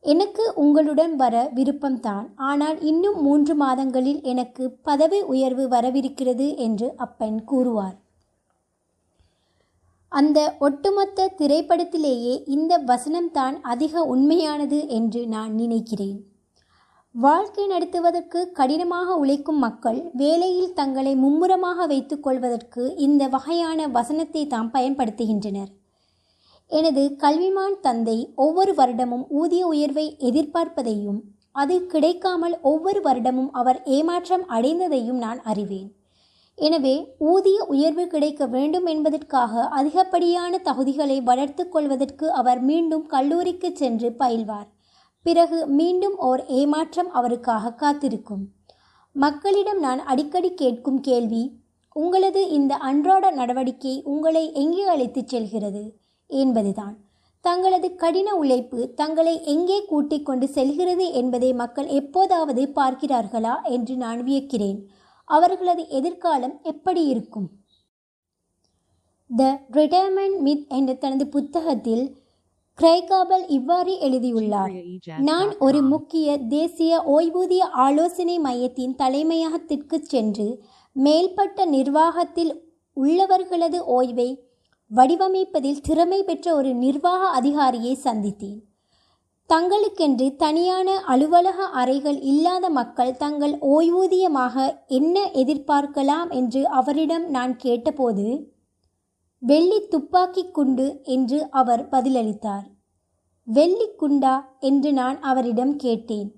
எனக்கு 0.00 0.52
உங்களுடன் 0.54 1.16
வர 1.16 1.50
விருப்பம்தான் 1.54 2.26
ஆனால் 2.36 2.80
இன்னும் 2.80 3.22
மூன்று 3.22 3.54
மாதங்களில் 3.54 4.22
எனக்கு 4.22 4.70
பதவி 4.70 5.20
உயர்வு 5.20 5.68
வரவிருக்கிறது 5.68 6.56
என்று 6.56 6.92
அப்பெண் 6.96 7.44
கூறுவார். 7.44 7.96
அந்த 10.08 10.56
ஒட்டுமொத்த 10.58 11.32
திரைப்படத்திலேயே 11.38 12.42
இந்த 12.46 12.78
வசனம்தான் 12.78 13.60
அதிக 13.62 14.02
உண்மையானது 14.02 14.88
என்று 14.88 15.26
நான் 15.26 15.54
நினைக்கிறேன். 15.54 16.35
வாழ்க்கை 17.24 17.64
நடத்துவதற்கு 17.66 18.40
கடினமாக 18.56 19.14
உழைக்கும் 19.20 19.60
மக்கள் 19.64 20.00
வேலையில் 20.12 20.74
தங்களை 20.78 21.12
மும்முரமாக 21.14 21.86
வைத்துக் 21.92 22.22
கொள்வதற்கு 22.22 22.82
இந்த 23.06 23.22
வகையான 23.34 23.86
வசனத்தை 23.94 24.42
தாம் 24.46 24.68
பயன்படுத்துகின்றனர். 24.74 25.70
எனது 26.70 27.04
கல்விமான் 27.22 27.78
தந்தை 27.86 28.18
ஒவ்வொரு 28.46 28.74
வருடமும் 28.74 29.24
ஊதிய 29.40 29.62
உயர்வை 29.66 30.06
எதிர்பார்ப்பதையும் 30.30 31.20
அது 31.62 31.76
கிடைக்காமல் 31.86 32.58
ஒவ்வொரு 32.72 33.02
வருடமும் 33.08 33.50
அவர் 33.62 33.80
ஏமாற்றம் 33.98 34.46
அடைந்ததையும் 34.58 35.20
நான் 35.24 35.42
அறிவேன். 35.52 35.90
எனவே 36.58 36.96
ஊதிய 37.32 37.58
உயர்வு 37.74 38.06
கிடைக்க 38.06 38.44
வேண்டும் 38.56 38.86
என்பதற்காக 38.86 39.68
அதிகப்படியான 39.80 40.60
தகுதிகளை 40.68 41.20
வளர்த்து 41.22 41.64
கொள்வதற்கு 41.68 42.28
அவர் 42.32 42.62
மீண்டும் 42.62 43.06
கல்லூரிக்கு 43.06 43.70
சென்று 43.74 44.10
பயில்வார். 44.22 44.70
பிறகு 45.26 45.66
மீண்டும் 45.66 46.16
ஓர் 46.18 46.46
ஏமாற்றம் 46.46 47.10
அவருக்காக 47.10 47.72
காத்திருக்கும். 47.72 48.48
மக்களிடம் 49.12 49.78
நான் 49.78 49.98
அடிக்கடி 49.98 50.54
கேட்கும் 50.54 51.00
கேள்வி 51.00 51.42
உங்களது 51.92 52.48
இந்த 52.48 52.74
அன்றாட 52.76 53.30
நடவடிக்கை 53.30 54.02
உங்களை 54.04 54.52
எங்கே 54.52 54.84
அழைத்துச் 54.86 55.28
செல்கிறது? 55.28 55.82
என்பதுதான். 56.26 56.96
தங்களது 57.40 57.94
கடின 57.94 58.34
உழைப்பு 58.34 58.94
தங்களை 58.94 59.44
எங்கே 59.44 59.84
கூட்டிக் 59.84 60.26
கொண்டு 60.26 60.48
செல்கிறது 60.48 61.12
என்பதை 61.12 61.52
மக்கள் 61.52 61.86
எப்போதாவது 61.86 62.72
பார்க்கிறார்களா 62.74 63.54
என்று 63.62 63.96
நான் 63.96 64.22
வியக்கிறேன். 64.22 64.80
அவர்களது 65.24 65.88
எதிர்காலம் 65.88 66.60
எப்படி 66.62 67.04
இருக்கும்? 67.04 67.48
த 69.36 69.60
ரிட்டையர்மெண்ட் 69.72 70.38
மித் 70.38 70.68
என்ற 70.68 70.94
தனது 70.94 71.26
புத்தகத்தில் 71.26 72.04
கிரைகாபல் 72.78 73.44
இவ்வாறு 73.48 73.98
எழுதியுள்ளார். 73.98 74.72
நான் 75.18 75.58
ஒரு 75.58 75.82
முக்கிய 75.82 76.38
தேசிய 76.38 76.98
ஓய்வூதிய 77.06 77.58
ஆலோசனை 77.58 78.38
மையத்தின் 78.38 78.94
தலைமையகத்திற்கு 78.94 79.98
சென்று 80.02 80.64
மேல்பட்ட 80.96 81.64
நிர்வாகத்தில் 81.66 82.52
உள்ளவர்களது 82.96 83.78
ஓய்வை 83.98 84.28
வடிவமைப்பதில் 84.90 85.80
திறமை 85.80 86.22
பெற்ற 86.22 86.54
ஒரு 86.54 86.74
நிர்வாக 86.74 87.28
அதிகாரியை 87.28 87.98
சந்தித்தேன். 88.04 88.58
தங்களுக்கென்று 89.50 90.36
தனியான 90.36 90.98
அலுவலக 91.04 91.64
அறைகள் 91.64 92.20
இல்லாத 92.20 92.68
மக்கள் 92.70 93.16
தங்கள் 93.16 93.54
ஓய்வூதியமாக 93.60 94.76
என்ன 94.86 95.30
எதிர்பார்க்கலாம் 95.32 96.30
என்று 96.30 96.68
அவரிடம் 96.68 97.30
நான் 97.30 97.56
கேட்டபோது 97.56 98.26
வெள்ளி 99.46 99.78
துப்பாக்கி 99.88 100.42
குண்டு 100.50 101.00
என்று 101.02 101.50
அவர் 101.50 101.88
பதிலளித்தார். 101.88 102.64
வெள்ளி 103.44 103.86
குண்டா 104.00 104.34
என்று 104.60 104.92
நான் 104.92 105.18
அவரிடம் 105.20 105.76
கேட்டேன். 105.76 106.28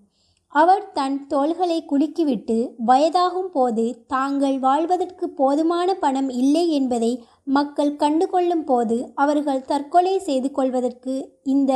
அவர் 0.49 0.85
தன் 0.92 1.27
தோள்களை 1.27 1.79
குலுக்கிவிட்டு 1.90 2.57
வயதாகும் 2.87 3.51
போது 3.53 4.05
தாங்கள் 4.07 4.59
வாழ்வதற்கு 4.59 5.31
போதுமான 5.31 5.94
பணம் 5.94 6.31
இல்லை 6.42 6.64
என்பதை 6.71 7.12
மக்கள் 7.44 7.97
கண்டுகொள்ளும் 7.97 8.64
போது 8.64 9.12
அவர்கள் 9.14 9.66
தற்கொலை 9.73 10.18
செய்து 10.18 10.51
கொள்வதற்கு 10.51 11.16
இந்த 11.42 11.73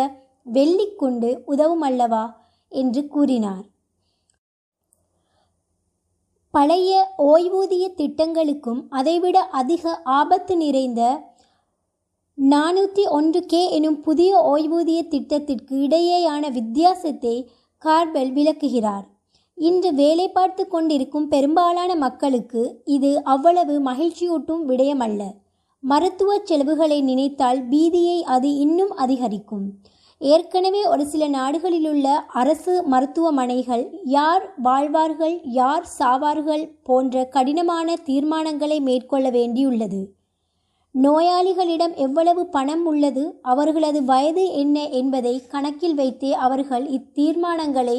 வெள்ளிக்குண்டு 0.47 1.33
உதவும் 1.45 1.81
அல்லவா 1.81 2.25
என்று 2.73 3.09
கூறினார். 3.09 3.67
பழைய 6.55 6.93
ஓய்வூதிய 7.19 7.85
திட்டங்களுக்கும் 7.95 8.81
அதைவிட 8.89 9.39
அதிக 9.61 9.93
ஆபத்து 10.05 10.55
நிறைந்த 10.57 11.03
நானூற்றி 12.39 13.05
ஒன்று 13.09 13.41
கே 13.47 13.63
எனும் 13.71 13.97
புதிய 14.01 14.31
ஓய்வூதிய 14.53 15.01
திட்டத்திற்கு 15.09 15.75
இடையேயான 15.77 16.51
வித்தியாசத்தை 16.53 17.35
கார்பெல் 17.79 18.33
விளக்குகிறார். 18.33 19.07
இன்று 19.59 19.91
வேலை 19.95 20.27
பார்த்து 20.29 20.65
கொண்டிருக்கும் 20.69 21.29
பெரும்பாலான 21.29 21.95
மக்களுக்கு 21.95 22.63
இது 22.85 23.11
அவ்வளவு 23.25 23.75
மகிழ்ச்சியூட்டும் 23.91 24.63
விடயமல்ல. 24.69 25.23
மருத்துவ 25.83 26.39
செலவுகளை 26.45 27.01
நினைத்தால் 27.01 27.61
பீதியை 27.69 28.19
அது 28.35 28.51
இன்னும் 28.57 28.93
அதிகரிக்கும். 28.97 29.67
ஏற்கனவே 30.31 30.81
ஒரு 30.85 31.05
சில 31.07 31.25
நாடுகளிலுள்ள 31.29 32.09
அரசு 32.41 32.83
மருத்துவமனைகள் 32.83 33.85
யார் 34.05 34.45
வாழ்வார்கள் 34.63 35.41
யார் 35.43 35.87
சாவார்கள் 35.99 36.63
போன்ற 36.83 37.25
கடினமான 37.25 37.95
தீர்மானங்களை 38.05 38.81
மேற்கொள்ள 38.81 39.31
வேண்டியுள்ளது. 39.31 40.01
நோயாளிகளிடம் 40.95 41.95
எவ்வளவு 41.97 42.47
பணம் 42.47 42.85
உள்ளது 42.87 43.25
அவர்களது 43.43 44.03
வயது 44.05 44.45
என்ன 44.53 44.89
என்பதை 45.01 45.35
கணக்கில் 45.47 45.95
வைத்தே 45.95 46.33
அவர்கள் 46.47 46.87
இத்தீர்மானங்களை 46.89 47.99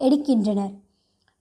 எடுக்கின்றனர். 0.00 0.74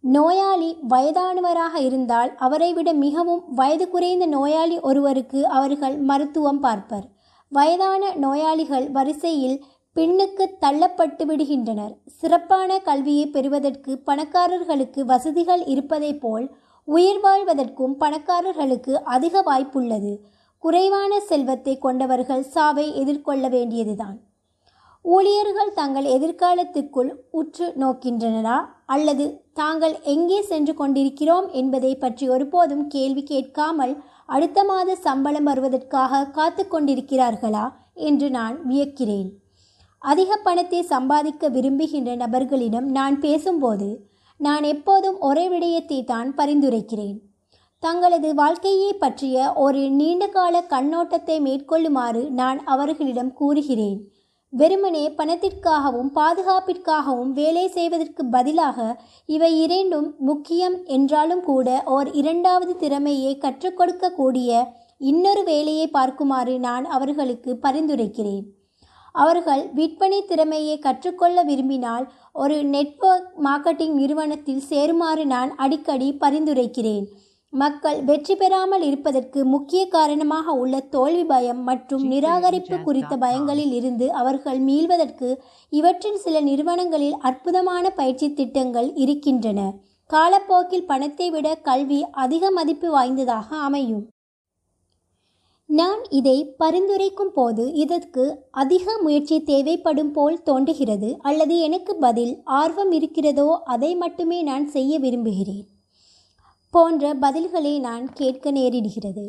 நோயாளி 0.04 0.72
வயதானவராக 0.90 1.76
இருந்தால் 1.82 2.34
அவரை 2.38 2.74
விட 2.74 2.90
மிகவும் 3.06 3.44
வயது 3.54 3.88
குறைந்த 3.90 4.26
நோயாளி 4.26 4.80
ஒருவருக்கு 4.80 5.48
அவர்கள் 5.48 5.98
மருத்துவம் 6.10 6.64
பார்ப்பர். 6.64 7.08
வயதான 7.52 8.14
நோயாளிகள் 8.16 8.86
வரிசையில் 8.92 9.58
பின்னுக்கு 9.98 10.46
தள்ளப்பட்டு 10.62 11.24
விடுகின்றனர். 11.30 11.94
சிறப்பான 12.06 12.80
கல்வியை 12.80 13.28
பெறுவதற்கு 13.28 13.92
பணக்காரர்களுக்கு 14.06 15.02
வசதிகள் 15.02 15.64
இருப்பதைப் 15.66 16.20
போல் 16.22 16.46
உயிர் 16.88 17.22
வாழ்வதற்கும் 17.24 17.96
பணக்காரர்களுக்கு 18.00 18.94
அதிக 19.16 19.42
வாய்ப்புள்ளது. 19.42 20.12
குறைவான 20.64 21.20
செல்வத்தை 21.20 21.78
கொண்டவர்கள் 21.78 22.44
சாவை 22.44 22.86
எதிர்கொள்ள 22.96 23.48
வேண்டியதுதான். 23.48 24.20
ஊழியர்கள் 25.02 25.74
தங்கள் 25.74 26.08
எதிர்காலத்துக்குள் 26.18 27.12
உற்று 27.32 27.68
நோக்கின்றனரா? 27.80 28.60
அல்லது 28.86 29.26
தாங்கள் 29.54 29.98
எங்கே 30.02 30.40
சென்று 30.42 30.74
கொண்டிருக்கிறோம் 30.74 31.50
என்பதை 31.52 31.96
பற்றி 31.96 32.30
ஒருபோதும் 32.30 32.86
கேள்வி 32.88 33.24
கேட்காமல் 33.24 33.96
அடுத்த 34.26 34.64
மாத 34.64 34.96
சம்பளம் 34.96 35.44
வருவதற்காக 35.44 36.24
காத்து 36.30 36.66
கொண்டிருக்கிறார்களா? 36.66 37.66
என்று 37.94 38.30
நான் 38.30 38.58
வியக்கிறேன். 38.70 39.30
அதிக 40.10 40.32
பணத்தை 40.44 40.82
சம்பாதிக்க 40.92 41.50
விரும்புகின்ற 41.56 42.12
நபர்களிடம் 42.16 42.88
நான் 42.98 43.16
பேசும்போது 43.20 43.88
நான் 44.40 44.66
எப்போதும் 44.74 45.18
ஒரே 45.28 45.46
விடயத்தை 45.54 45.98
தான் 46.04 46.30
பரிந்துரைக்கிறேன். 46.38 47.16
தங்களது 47.84 48.30
வாழ்க்கையை 48.34 48.92
பற்றிய 48.94 49.54
ஒரு 49.64 49.82
நீண்டகால 50.00 50.62
கண்ணோட்டத்தை 50.74 51.38
மேற்கொள்ளுமாறு 51.48 52.22
நான் 52.40 52.60
அவர்களிடம் 52.74 53.32
கூறுகிறேன். 53.34 54.00
வெறுமனே 54.54 55.04
பணத்திற்காகவும் 55.18 56.12
பாதுகாப்பிற்காகவும் 56.18 57.32
வேலை 57.40 57.66
செய்வதற்கு 57.68 58.24
பதிலாக 58.36 58.78
இவை 59.30 59.52
இரண்டும் 59.64 60.08
முக்கியம் 60.30 60.78
என்றாலும் 60.98 61.44
கூட 61.50 61.68
ஓர் 61.96 62.10
இரண்டாவது 62.12 62.76
திறமையை 62.76 63.34
கற்றுக் 63.38 63.78
கொடுக்கக்கூடிய 63.80 64.62
இன்னொரு 65.12 65.44
வேலையை 65.44 65.88
பார்க்குமாறு 65.98 66.54
நான் 66.60 66.86
அவர்களுக்கு 66.98 67.52
பரிந்துரைக்கிறேன். 67.66 68.46
அவர்கள் 69.24 69.64
விற்பனை 69.78 70.20
திறமையை 70.30 70.76
கற்றுக்கொள்ள 70.80 71.44
விரும்பினால் 71.44 72.06
ஒரு 72.34 72.58
நெட்வொர்க் 72.74 73.32
மார்க்கெட்டிங் 73.46 73.96
நிறுவனத்தில் 74.02 74.66
சேருமாறு 74.72 75.24
நான் 75.34 75.52
அடிக்கடி 75.56 76.10
பரிந்துரைக்கிறேன். 76.24 77.08
மக்கள் 77.54 78.00
வெற்றி 78.04 78.36
பெறாமல் 78.36 78.84
இருப்பதற்கு 78.88 79.40
முக்கிய 79.46 79.82
காரணமாக 79.88 80.54
உள்ள 80.62 80.80
தோல்வி 80.96 81.24
பயம் 81.26 81.62
மற்றும் 81.70 82.04
நிராகரிப்பு 82.14 82.78
குறித்த 82.84 83.14
பயங்களில் 83.18 83.74
இருந்து 83.80 84.08
அவர்கள் 84.22 84.60
மீள்வதற்கு 84.60 85.30
இவற்றில் 85.74 86.20
சில 86.26 86.42
நிறுவனங்களில் 86.50 87.18
அற்புதமான 87.30 87.86
பயிற்சி 88.00 88.30
திட்டங்கள் 88.34 88.90
இருக்கின்றன. 89.06 89.62
காலப்போக்கில் 90.10 90.86
பணத்தை 90.86 91.30
விட 91.30 91.48
கல்வி 91.70 92.02
அதிக 92.24 92.52
மதிப்பு 92.52 92.90
வாய்ந்ததாக 92.92 93.48
அமையும். 93.68 94.04
நான் 95.70 96.02
இதை 96.10 96.36
பரிந்துரைக்கும் 96.60 97.32
போது 97.34 97.64
இதற்கு 97.74 98.26
அதிக 98.52 98.94
முயற்சி 99.02 99.38
தேவைப்படும் 99.40 100.12
போல் 100.12 100.44
தோன்றுகிறது. 100.44 101.10
அல்லது 101.22 101.60
எனக்கு 101.60 101.94
பதில் 101.96 102.32
ஆர்வம் 102.44 102.92
இருக்கிறதோ 102.92 103.48
அதை 103.64 103.96
மட்டுமே 103.96 104.42
நான் 104.42 104.66
செய்ய 104.68 105.00
விரும்புகிறேன் 105.00 105.66
போன்ற 106.74 107.14
பதில்களை 107.16 107.80
நான் 107.80 108.14
கேட்க 108.14 108.52
நேரிடுகிறது. 108.52 109.26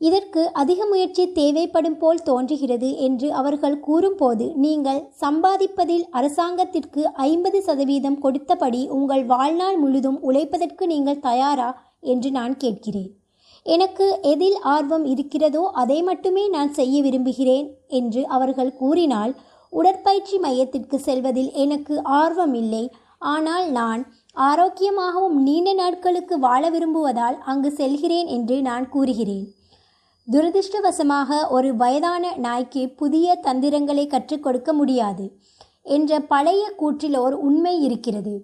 இதற்கு 0.00 0.42
அதிக 0.52 0.86
முயற்சி 0.86 1.24
தேவைப்படும் 1.32 1.98
போல் 1.98 2.22
தோன்றுகிறது 2.22 2.90
என்று 2.98 3.28
அவர்கள் 3.32 3.80
கூறும்போது 3.80 4.46
நீங்கள் 4.56 5.00
சம்பாதிப்பதில் 5.20 6.04
அரசாங்கத்திற்கு 6.10 7.04
ஐம்பது 7.12 7.60
சதவீதம் 7.62 8.18
கொடுத்தபடி 8.18 8.82
உங்கள் 8.88 9.24
வாழ்நாள் 9.24 9.76
முழுதும் 9.76 10.18
உழைப்பதற்கு 10.22 10.86
நீங்கள் 10.86 11.20
தயாரா? 11.20 11.70
என்று 12.00 12.30
நான் 12.30 12.56
கேட்கிறேன். 12.56 13.12
எனக்கு 13.74 14.06
எதில் 14.22 14.58
ஆர்வம் 14.74 15.04
இருக்கிறதோ 15.04 15.62
அதை 15.82 15.98
மட்டுமே 16.02 16.44
நான் 16.48 16.72
செய்ய 16.72 16.96
விரும்புகிறேன் 17.02 17.66
என்று 18.00 18.22
அவர்கள் 18.26 18.72
கூறினால் 18.74 19.32
உடற்பயிற்சி 19.72 20.36
மையத்திற்கு 20.38 20.98
செல்வதில் 20.98 21.50
எனக்கு 21.64 21.94
ஆர்வம் 22.02 22.54
இல்லை. 22.54 22.84
ஆனால் 23.32 23.66
நான் 23.70 24.02
ஆரோக்கியமாகவும் 24.36 25.36
நீண்ட 25.42 25.70
நாட்களுக்கு 25.72 26.34
வாழ 26.38 26.62
விரும்புவதால் 26.70 27.36
அங்கு 27.50 27.70
செல்கிறேன் 27.70 28.28
என்று 28.36 28.56
நான் 28.62 28.86
கூறுகிறேன். 28.88 29.46
துரதிருஷ்டவசமாக 30.28 31.30
ஒரு 31.48 31.68
வயதான 31.76 32.34
நாய்க்கு 32.36 32.82
புதிய 33.00 33.34
தந்திரங்களை 33.46 34.04
கற்றுக் 34.06 34.44
கொடுக்க 34.44 34.70
முடியாது 34.72 35.26
என்ற 35.96 36.20
பழைய 36.32 36.62
கூற்றில் 36.78 37.18
ஒரு 37.18 37.36
உண்மை 37.40 37.74
இருக்கிறது. 37.82 38.34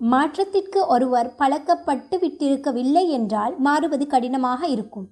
மாற்றத்திற்கு 0.00 0.86
ஒருவர் 0.86 1.34
பழக்கப்பட்டு 1.38 2.16
விட்டிருக்கவில்லை 2.18 3.08
என்றால் 3.08 3.58
மாறுவது 3.58 4.06
கடினமாக 4.06 4.66
இருக்கும். 4.66 5.08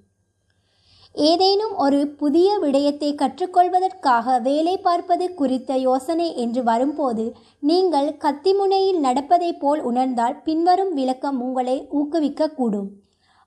ஏதேனும் 1.14 1.74
ஒரு 1.74 2.08
புதிய 2.08 2.58
விடயத்தை 2.58 3.14
கற்றுக்கொள்வதற்காக 3.14 4.42
வேலை 4.42 4.78
பார்ப்பது 4.78 5.34
குறித்த 5.34 5.76
யோசனை 5.76 6.36
என்று 6.36 6.62
வரும்போது 6.62 7.36
நீங்கள் 7.60 8.16
கத்திமுனையில் 8.16 8.98
நடப்பதைப் 8.98 9.60
போல் 9.60 9.82
உணர்ந்தால் 9.82 10.42
பின்வரும் 10.42 10.94
விளக்கம் 10.94 11.40
உங்களை 11.40 11.88
ஊக்குவிக்கக்கூடும். 11.92 12.88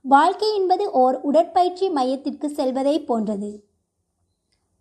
வாழ்க்கை 0.01 0.55
என்பது 0.55 0.91
ஓர் 0.91 1.21
உடற்பயிற்சி 1.21 1.89
மையத்திற்கு 1.89 2.49
செல்வதை 2.49 3.01
போன்றது. 3.01 3.63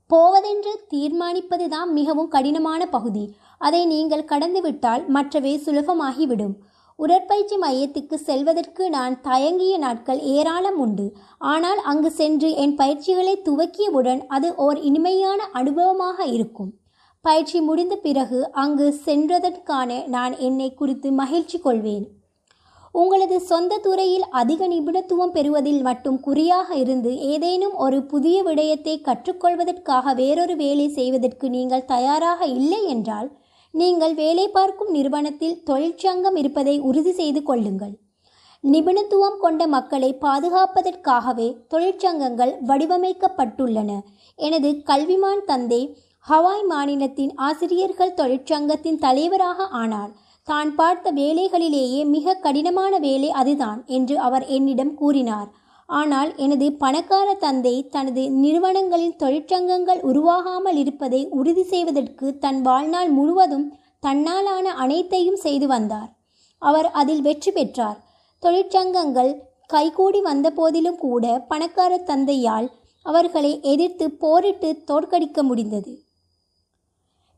போவதென்று 0.07 0.73
தீர்மானிப்பதுதான் 0.91 1.91
மிகவும் 1.93 2.29
கடினமான 2.29 2.87
பகுதி. 2.87 3.37
அதை 3.61 3.83
நீங்கள் 3.87 4.29
கடந்துவிட்டால் 4.33 5.05
மற்றவை 5.09 5.55
சுலபமாகிவிடும். 5.67 6.57
உடற்பயிற்சி 6.99 7.57
மையத்துக்கு 7.57 8.17
செல்வதற்கு 8.29 8.85
நான் 8.89 9.15
தயங்கிய 9.21 9.75
நாட்கள் 9.79 10.21
ஏராளம் 10.37 10.79
உண்டு. 10.79 11.07
ஆனால் 11.53 11.81
அங்கு 11.85 12.11
சென்று 12.11 12.49
என் 12.57 12.75
பயிற்சிகளை 12.75 13.35
துவக்கியவுடன் 13.49 14.23
அது 14.29 14.51
ஓர் 14.57 14.79
இனிமையான 14.81 15.41
அனுபவமாக 15.53 16.19
இருக்கும். 16.37 16.71
பயிற்சி 17.25 17.59
முடிந்த 17.61 17.95
பிறகு 17.97 18.41
அங்கு 18.63 18.87
சென்றதற்கான 19.07 19.91
நான் 20.07 20.35
என்னை 20.39 20.69
குறித்து 20.75 21.09
மகிழ்ச்சி 21.13 21.59
கொள்வேன். 21.59 22.07
உங்களது 22.95 23.37
சொந்த 23.41 23.73
துறையில் 23.79 24.27
அதிக 24.33 24.61
நிபுணத்துவம் 24.69 25.33
பெறுவதில் 25.33 25.83
மட்டும் 25.83 26.21
குறியாக 26.21 26.69
இருந்து 26.75 27.11
ஏதேனும் 27.33 27.75
ஒரு 27.77 27.99
புதிய 28.03 28.37
விடயத்தை 28.43 28.95
கற்றுக்கொள்வதற்காக 29.01 30.15
வேறொரு 30.15 30.55
வேலை 30.57 30.87
செய்வதற்கு 30.91 31.49
நீங்கள் 31.49 31.91
தயாராக 31.95 32.41
இல்லை 32.59 32.81
என்றால் 32.89 33.29
நீங்கள் 33.75 34.15
வேலை 34.15 34.49
பார்க்கும் 34.49 34.91
நிறுவனத்தில் 34.91 35.63
தொழிற்சங்கம் 35.65 36.37
இருப்பதை 36.37 36.75
உறுதி 36.81 37.13
செய்து 37.13 37.43
கொள்ளுங்கள். 37.43 37.95
நிபுணத்துவம் 38.65 39.39
கொண்ட 39.39 39.67
மக்களை 39.67 40.09
பாதுகாப்பதற்காகவே 40.21 41.49
தொழிற்சங்கங்கள் 41.75 42.53
வடிவமைக்கப்பட்டுள்ளன. 42.67 43.91
எனது 44.39 44.71
கல்விமான் 44.91 45.45
தந்தை 45.45 45.83
ஹவாய் 46.27 46.65
மாநிலத்தின் 46.67 47.33
ஆசிரியர்கள் 47.37 48.17
தொழிற்சங்கத்தின் 48.17 48.99
தலைவராக 48.99 49.67
ஆனார். 49.83 50.11
தான் 50.49 50.75
பார்த்த 50.75 51.13
வேலைகளிலேயே 51.13 52.03
மிக 52.07 52.35
கடினமான 52.35 52.99
வேலை 52.99 53.31
அதுதான் 53.31 53.81
என்று 53.87 54.19
அவர் 54.19 54.47
என்னிடம் 54.47 54.95
கூறினார். 54.95 55.49
ஆனால் 55.89 56.37
எனது 56.37 56.73
பணக்கார 56.73 57.35
தந்தை 57.35 57.89
தனது 57.89 58.31
நிறுவனங்களின் 58.31 59.17
தொழிற்சங்கங்கள் 59.17 60.01
உருவாகாமல் 60.01 60.75
இருப்பதை 60.75 61.29
உறுதி 61.29 61.63
செய்வதற்கு 61.63 62.39
தன் 62.39 62.63
வாழ்நாள் 62.63 63.11
முழுவதும் 63.11 63.67
தன்னாலான 64.07 64.63
அனைத்தையும் 64.63 65.37
செய்து 65.37 65.67
வந்தார். 65.67 66.11
அவர் 66.59 66.91
அதில் 66.91 67.21
வெற்றி 67.21 67.51
பெற்றார். 67.51 67.99
தொழிற்சங்கங்கள் 68.41 69.33
கைகூடி 69.67 70.21
வந்த 70.21 70.51
போதிலும் 70.51 70.97
கூட 70.97 71.39
பணக்கார 71.49 71.99
தந்தையால் 71.99 72.69
அவர்களை 73.03 73.61
எதிர்த்து 73.63 74.11
போரிட்டு 74.11 74.83
தோற்கடிக்க 74.87 75.43
முடிந்தது. 75.43 76.03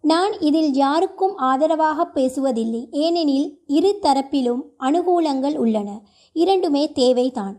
நான் 0.01 0.39
இதில் 0.39 0.73
யாருக்கும் 0.73 1.37
ஆதரவாக 1.37 2.05
பேசுவதில்லை. 2.05 2.89
ஏனெனில் 2.91 3.49
இரு 3.67 3.99
தரப்பிலும் 4.03 4.63
அனுகூலங்கள் 4.79 5.57
உள்ளன. 5.57 5.89
இரண்டுமே 6.33 6.93
தேவைதான். 6.93 7.57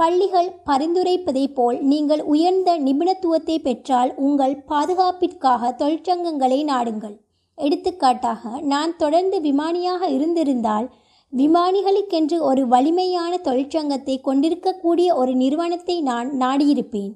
பள்ளிகள் 0.00 0.48
பரிந்துரைப்பதைப் 0.66 1.54
போல் 1.54 1.78
நீங்கள் 1.80 2.22
உயர்ந்த 2.22 2.78
நிபுணத்துவத்தை 2.78 3.58
பெற்றால் 3.58 4.14
உங்கள் 4.16 4.62
பாதுகாப்பிற்காக 4.62 5.74
தொழிற்சங்கங்களை 5.78 6.58
நாடுங்கள். 6.64 7.16
எடுத்துக்காட்டாக 7.54 8.60
நான் 8.60 8.96
தொடர்ந்து 8.96 9.40
விமானியாக 9.40 10.06
இருந்திருந்தால் 10.06 10.90
விமானிகளுக்கென்று 11.36 12.38
ஒரு 12.40 12.66
வலிமையான 12.66 13.40
தொழிற்சங்கத்தை 13.44 14.20
கொண்டிருக்கக்கூடிய 14.20 15.14
ஒரு 15.14 15.34
நிறுவனத்தை 15.34 16.02
நான் 16.02 16.30
நாடியிருப்பேன். 16.30 17.12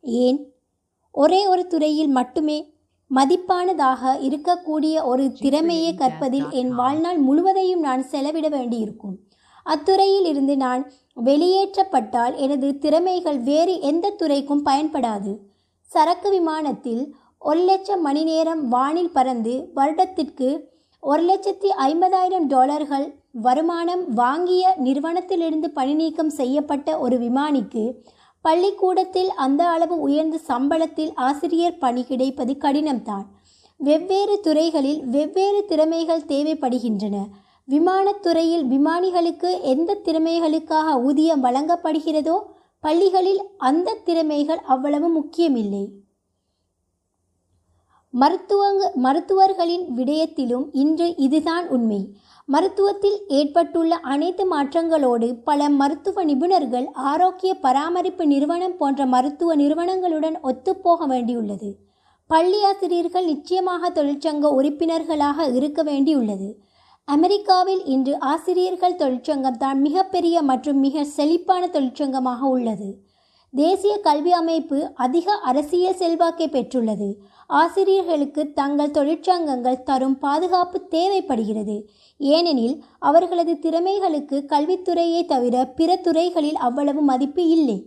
ஏன்? 0.00 0.52
ஒரே 1.12 1.46
ஒரு 1.46 1.66
துறையில் 1.66 2.08
மட்டுமே 2.08 2.58
மதிப்பானதாக 3.10 4.02
இருக்கக்கூடிய 4.28 5.04
ஒரு 5.04 5.32
திறமையை 5.32 5.94
கற்பதில் 5.94 6.48
என் 6.50 6.74
வாழ்நாள் 6.74 7.18
முழுவதையும் 7.18 7.80
நான் 7.80 8.02
செலவிட 8.02 8.48
வேண்டியிருக்கும். 8.48 9.18
அத்துறையில் 9.62 10.24
இருந்து 10.24 10.56
நான் 10.56 10.92
வெளியேற்றப்பட்டால் 11.24 12.36
எனது 12.36 12.78
திறமைகள் 12.78 13.38
வேறு 13.38 13.80
எந்த 13.80 14.10
துறைக்கும் 14.10 14.64
பயன்படாது. 14.64 15.32
சரக்கு 15.82 16.30
விமானத்தில் 16.30 17.14
ஒரு 17.38 17.60
லட்சம் 17.60 18.00
மணி 18.00 18.22
நேரம் 18.24 18.68
வானில் 18.68 19.12
பறந்து 19.12 19.70
வருடத்திற்கு 19.74 20.70
ஒரு 21.00 21.22
லட்சத்தி 21.24 21.68
ஐம்பதாயிரம் 21.78 22.46
டாலர்கள் 22.46 23.20
வருமானம் 23.32 24.14
வாங்கிய 24.14 24.74
நிறுவனத்திலிருந்து 24.76 25.70
பணிநீக்கம் 25.70 26.28
செய்யப்பட்ட 26.28 26.98
ஒரு 26.98 27.18
விமானிக்கு 27.18 27.84
பள்ளிக்கூடத்தில் 28.40 29.30
அந்த 29.34 29.68
அளவு 29.68 30.00
உயர்ந்த 30.00 30.38
சம்பளத்தில் 30.48 31.12
ஆசிரியர் 31.14 31.78
பணி 31.78 32.04
கிடைப்பது 32.04 32.52
கடினம்தான். 32.52 33.24
வெவ்வேறு 33.76 34.40
துறைகளில் 34.40 35.04
வெவ்வேறு 35.04 35.64
திறமைகள் 35.64 36.28
தேவைப்படுகின்றன. 36.28 37.16
விமானத்துறையில் 37.68 38.64
விமானிகளுக்கு 38.74 39.60
எந்த 39.62 39.96
திறமைகளுக்காக 40.04 41.02
ஊதியம் 41.02 41.44
வழங்கப்படுகிறதோ 41.44 42.36
பள்ளிகளில் 42.80 43.40
அந்த 43.56 43.96
திறமைகள் 44.04 44.60
அவ்வளவு 44.66 45.08
முக்கியமில்லை. 45.08 45.82
மருத்துவங்க 48.14 48.94
மருத்துவர்களின் 48.94 49.84
விடயத்திலும் 49.96 50.64
இன்று 50.72 51.16
இதுதான் 51.16 51.68
உண்மை. 51.68 52.00
மருத்துவத்தில் 52.48 53.18
ஏற்பட்டுள்ள 53.28 53.96
அனைத்து 53.96 54.44
மாற்றங்களோடு 54.52 55.34
பல 55.44 55.68
மருத்துவ 55.68 56.24
நிபுணர்கள் 56.24 56.86
ஆரோக்கிய 56.92 57.54
பராமரிப்பு 57.54 58.26
நிறுவனம் 58.26 58.76
போன்ற 58.76 59.06
மருத்துவ 59.06 59.56
நிறுவனங்களுடன் 59.56 60.38
ஒத்துப்போக 60.42 61.08
வேண்டியுள்ளது. 61.08 61.70
பள்ளி 62.26 62.64
ஆசிரியர்கள் 62.64 63.24
நிச்சயமாக 63.24 63.90
தொழிற்சங்க 63.90 64.46
உறுப்பினர்களாக 64.60 65.48
இருக்க 65.48 65.82
வேண்டியுள்ளது. 65.82 66.48
அமெரிக்காவில் 67.14 67.82
இன்று 67.92 68.14
ஆசிரியர்கள் 68.30 68.96
தொழிற்சங்கம் 69.02 69.58
தான் 69.60 69.78
மிகப்பெரிய 69.84 70.36
மற்றும் 70.48 70.80
மிக 70.86 71.04
செழிப்பான 71.16 71.62
தொழிற்சங்கமாக 71.66 72.40
உள்ளது. 72.54 72.88
தேசிய 73.54 73.92
கல்வி 74.06 74.32
அமைப்பு 74.38 74.78
அதிக 75.04 75.36
அரசியல் 75.50 75.96
செல்வாக்கை 76.00 76.46
பெற்றுள்ளது. 76.48 77.08
ஆசிரியர்களுக்கு 77.50 78.42
தங்கள் 78.58 78.94
தொழிற்சங்கங்கள் 78.98 79.82
தரும் 79.82 80.16
பாதுகாப்பு 80.18 80.78
தேவைப்படுகிறது. 80.94 81.76
ஏனெனில் 82.20 82.76
அவர்களது 83.10 83.54
திறமைகளுக்கு 83.64 84.38
கல்வித்துறையை 84.52 85.22
தவிர 85.26 85.64
பிற 85.78 85.96
துறைகளில் 86.06 86.58
அவ்வளவு 86.68 87.02
மதிப்பு 87.02 87.44
இல்லை. 87.56 87.78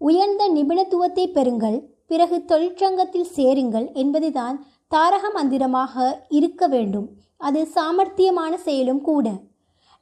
உயர்ந்த 0.00 0.42
நிபுணத்துவத்தை 0.48 1.24
பெறுங்கள் 1.38 1.78
பிறகு 2.06 2.38
தொழிற்சங்கத்தில் 2.52 3.32
சேருங்கள் 3.36 3.88
என்பதுதான் 3.94 4.56
தாரக 4.92 5.24
மந்திரமாக 5.38 6.04
இருக்க 6.38 6.62
வேண்டும். 6.66 7.08
அது 7.40 7.60
சாமர்த்தியமான 7.74 8.54
செயலும் 8.66 9.02
கூட. 9.10 9.26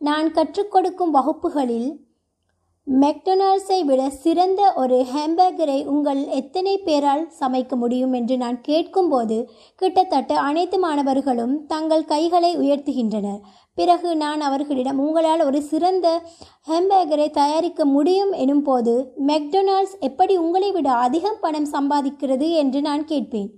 நான் 0.00 0.28
கற்றுக் 0.32 0.72
கொடுக்கும் 0.72 1.10
வகுப்புகளில் 1.10 1.88
மெக்டொனால்ட்ஸை 2.86 3.78
விட 3.84 4.02
சிறந்த 4.22 4.60
ஒரு 4.74 4.98
ஹேம்பர்கரை 5.14 5.78
உங்கள் 5.94 6.20
எத்தனை 6.38 6.74
பேரால் 6.78 7.24
சமைக்க 7.40 7.76
முடியும் 7.76 8.12
என்று 8.12 8.36
நான் 8.36 8.58
கேட்கும்போது 8.60 9.36
கிட்டத்தட்ட 9.76 10.38
அனைத்து 10.48 10.78
மாணவர்களும் 10.78 11.54
தங்கள் 11.66 12.04
கைகளை 12.04 12.52
உயர்த்துகின்றனர். 12.58 13.40
பிறகு 13.78 14.10
நான் 14.16 14.40
அவர்களிடம் 14.40 14.98
உங்களால் 14.98 15.44
ஒரு 15.44 15.60
சிறந்த 15.62 16.06
ஹேம்பர்கரை 16.68 17.28
தயாரிக்க 17.30 17.84
முடியும் 17.96 18.32
எனும் 18.44 18.62
போது 18.62 18.94
மெக்டொனால்ட்ஸ் 19.26 19.96
எப்படி 20.00 20.36
உங்களை 20.36 20.70
விட 20.72 20.88
அதிகம் 21.06 21.40
பணம் 21.40 21.70
சம்பாதிக்கிறது? 21.72 22.48
என்று 22.62 22.80
நான் 22.80 23.04
கேட்பேன். 23.04 23.50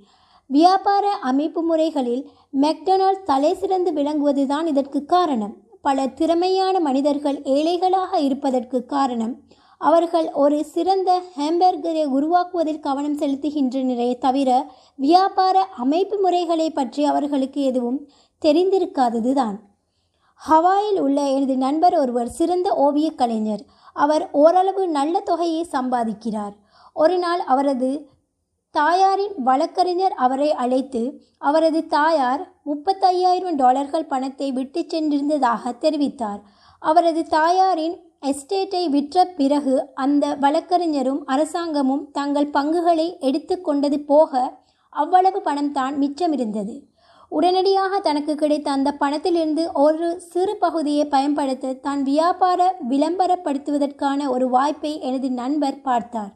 வியாபார 0.51 1.11
அமைப்பு 1.11 1.63
முறைகளில் 1.63 2.29
மெக்டொனால்ட் 2.61 3.23
தலை 3.23 3.55
சிறந்து 3.55 3.93
விளங்குவதுதான் 3.93 4.67
இதற்கு 4.67 5.05
காரணம். 5.05 5.57
பல 5.83 6.07
திறமையான 6.07 6.81
மனிதர்கள் 6.81 7.43
ஏழைகளாக 7.43 8.19
இருப்பதற்கு 8.19 8.85
காரணம். 8.85 9.37
அவர்கள் 9.79 10.33
ஒரு 10.33 10.65
சிறந்த 10.65 11.23
ஹேம்பர்கரை 11.37 12.05
உருவாக்குவதில் 12.07 12.81
கவனம் 12.81 13.19
செலுத்துகின்றனரே 13.19 14.19
தவிர 14.19 14.71
வியாபார 14.97 15.61
அமைப்பு 15.61 16.19
முறைகளை 16.21 16.71
பற்றி 16.71 17.05
அவர்களுக்கு 17.05 17.63
எதுவும் 17.63 18.09
தெரிந்திருக்காததுதான். 18.45 19.57
ஹவாயில் 20.51 21.01
உள்ள 21.01 21.21
எனது 21.21 21.57
நண்பர் 21.57 21.99
ஒருவர் 21.99 22.29
சிறந்த 22.29 22.75
ஓவியக் 22.75 23.19
கலைஞர். 23.19 23.65
அவர் 23.95 24.29
ஓரளவு 24.33 24.89
நல்ல 24.89 25.21
தொகையை 25.21 25.67
சம்பாதிக்கிறார். 25.73 26.53
ஒரு 26.95 27.19
நாள் 27.19 27.41
அவரது 27.41 28.09
தாயாரின் 28.75 29.33
வழக்கறிஞர் 29.47 30.15
அவரை 30.25 30.49
அழைத்து 30.63 31.01
அவரது 31.39 31.81
தாயார் 31.95 32.43
முப்பத்தையாயிரம் 32.67 33.57
டாலர்கள் 33.57 34.07
பணத்தை 34.07 34.49
விட்டு 34.53 34.81
சென்றிருந்ததாக 34.93 35.73
தெரிவித்தார். 35.85 36.41
அவரது 36.83 37.23
தாயாரின் 37.29 37.97
எஸ்டேட்டை 38.31 38.83
விற்ற 38.89 39.25
பிறகு 39.41 39.75
அந்த 40.05 40.25
வழக்கறிஞரும் 40.45 41.21
அரசாங்கமும் 41.27 42.07
தங்கள் 42.13 42.53
பங்குகளை 42.57 43.09
எடுத்து 43.21 43.57
கொண்டது 43.61 43.99
போக 44.13 44.33
அவ்வளவு 44.93 45.41
பணம் 45.41 45.73
தான் 45.73 45.95
மிச்சமிருந்தது. 45.99 46.75
உடனடியாக 47.33 48.01
தனக்கு 48.01 48.35
கிடைத்த 48.35 48.71
அந்த 48.71 48.91
பணத்திலிருந்து 49.03 49.65
ஒரு 49.85 50.09
சிறு 50.33 50.55
பகுதியை 50.57 51.05
பயன்படுத்த 51.07 51.79
தான் 51.87 52.03
வியாபார 52.03 52.61
விளம்பரப்படுத்துவதற்கான 52.91 54.29
ஒரு 54.29 54.49
வாய்ப்பை 54.49 54.93
எனது 55.01 55.31
நண்பர் 55.43 55.81
பார்த்தார். 55.89 56.33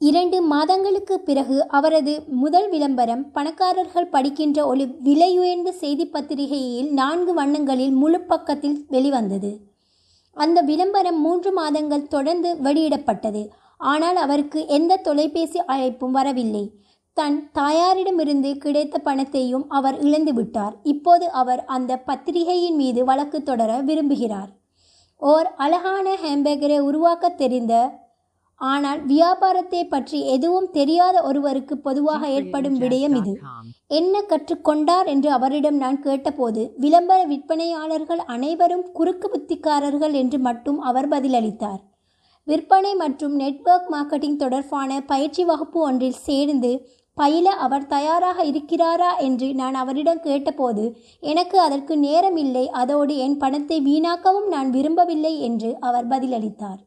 இரண்டு 0.00 0.42
மாதங்களுக்கு 0.42 1.20
பிறகு 1.20 1.68
அவரது 1.68 2.22
முதல் 2.26 2.68
விளம்பரம் 2.68 3.30
பணக்காரர்கள் 3.32 4.08
படிக்கின்ற 4.08 4.66
ஒரு 4.66 4.84
விலையுயர்ந்த 5.04 5.70
செய்தி 5.70 6.06
பத்திரிகையில் 6.06 6.92
நான்கு 6.92 7.34
வண்ணங்களில் 7.34 7.92
முழு 7.92 8.20
பக்கத்தில் 8.20 8.86
வெளிவந்தது. 8.88 9.60
அந்த 10.32 10.60
விளம்பரம் 10.60 11.20
மூன்று 11.20 11.52
மாதங்கள் 11.52 12.08
தொடர்ந்து 12.08 12.56
வெளியிடப்பட்டது. 12.56 13.48
ஆனால் 13.76 14.16
அவருக்கு 14.16 14.66
எந்த 14.66 14.96
தொலைபேசி 14.96 15.60
அழைப்பும் 15.66 16.10
வரவில்லை. 16.10 16.64
தன் 17.12 17.50
தாயாரிடமிருந்து 17.54 18.56
கிடைத்த 18.56 18.98
பணத்தையும் 18.98 19.68
அவர் 19.68 20.02
இழந்துவிட்டார் 20.02 20.74
இப்போது 20.82 21.30
அவர் 21.30 21.64
அந்த 21.64 21.98
பத்திரிகையின் 21.98 22.76
மீது 22.76 23.04
வழக்கு 23.04 23.42
தொடர 23.42 23.80
விரும்புகிறார். 23.80 24.50
ஓர் 25.16 25.48
அழகான 25.54 26.16
ஹேம்பேக்கரை 26.22 26.78
உருவாக்க 26.78 27.28
தெரிந்த 27.28 27.74
ஆனால் 28.60 29.00
வியாபாரத்தை 29.02 29.82
பற்றி 29.84 30.18
எதுவும் 30.26 30.70
தெரியாத 30.70 31.16
ஒருவருக்கு 31.22 31.74
பொதுவாக 31.78 32.22
ஏற்படும் 32.28 32.76
விடயம் 32.82 33.14
இது. 33.20 33.32
என்ன 33.86 34.22
கற்றுக்கொண்டார் 34.22 35.06
என்று 35.06 35.30
அவரிடம் 35.30 35.76
நான் 35.76 36.00
கேட்டபோது 36.00 36.62
விளம்பர 36.76 37.20
விற்பனையாளர்கள் 37.24 38.22
அனைவரும் 38.34 38.84
குறுக்கு 38.92 39.28
புத்திக்காரர்கள் 39.28 40.12
என்று 40.12 40.38
மட்டும் 40.38 40.80
அவர் 40.80 41.08
பதிலளித்தார். 41.08 41.80
விற்பனை 42.46 42.92
மற்றும் 42.94 43.34
நெட்வொர்க் 43.34 43.88
மார்க்கெட்டிங் 43.94 44.36
தொடர்பான 44.36 45.00
பயிற்சி 45.00 45.44
வகுப்பு 45.44 45.80
ஒன்றில் 45.80 46.22
சேர்ந்து 46.28 46.72
பயில 47.16 47.50
அவர் 47.64 47.86
தயாராக 47.86 48.44
இருக்கிறாரா 48.44 49.10
என்று 49.18 49.54
நான் 49.54 49.74
அவரிடம் 49.74 50.22
கேட்டபோது 50.22 50.84
எனக்கு 51.22 51.56
அதற்கு 51.60 51.96
நேரமில்லை 51.96 52.66
அதோடு 52.82 53.16
என் 53.16 53.36
பணத்தை 53.36 53.80
வீணாக்கவும் 53.80 54.48
நான் 54.48 54.70
விரும்பவில்லை 54.70 55.34
என்று 55.40 55.72
அவர் 55.80 56.08
பதிலளித்தார். 56.08 56.80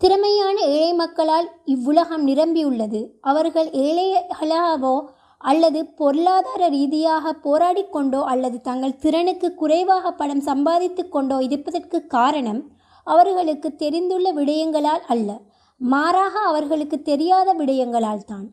திறமையான 0.00 0.56
ஏழை 0.74 0.92
மக்களால் 1.00 1.48
இவ்வுலகம் 1.64 2.22
நிரம்பியுள்ளது. 2.26 3.00
அவர்கள் 3.30 3.68
ஏழைகளாகவோ 3.86 4.92
அல்லது 5.50 5.80
பொருளாதார 6.00 6.62
ரீதியாக 6.68 7.32
போராடி 7.44 7.82
கொண்டோ 7.94 8.20
அல்லது 8.32 8.60
தங்கள் 8.68 9.00
திறனுக்கு 9.04 9.48
குறைவாக 9.54 10.12
பணம் 10.20 10.40
சம்பாதித்து 10.40 11.02
கொண்டோ 11.08 11.38
இருப்பதற்கு 11.46 11.98
காரணம் 12.06 12.62
அவர்களுக்கு 13.06 13.68
தெரிந்துள்ள 13.82 14.32
விடயங்களால் 14.32 15.04
அல்ல. 15.06 15.28
மாறாக 15.80 16.34
அவர்களுக்கு 16.48 16.96
தெரியாத 17.10 17.54
விடயங்களால் 17.60 18.24
தான். 18.24 18.48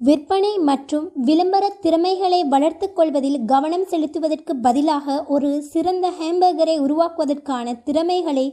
விற்பனை 0.00 0.52
மற்றும் 0.70 1.04
விளம்பர 1.28 1.64
திறமைகளை 1.84 2.40
வளர்த்து 2.54 2.86
கொள்வதில் 2.92 3.38
கவனம் 3.44 3.86
செலுத்துவதற்கு 3.90 4.52
பதிலாக 4.66 5.16
ஒரு 5.34 5.50
சிறந்த 5.72 6.06
ஹேம்பர்கரை 6.18 6.74
உருவாக்குவதற்கான 6.86 7.74
திறமைகளை 7.86 8.46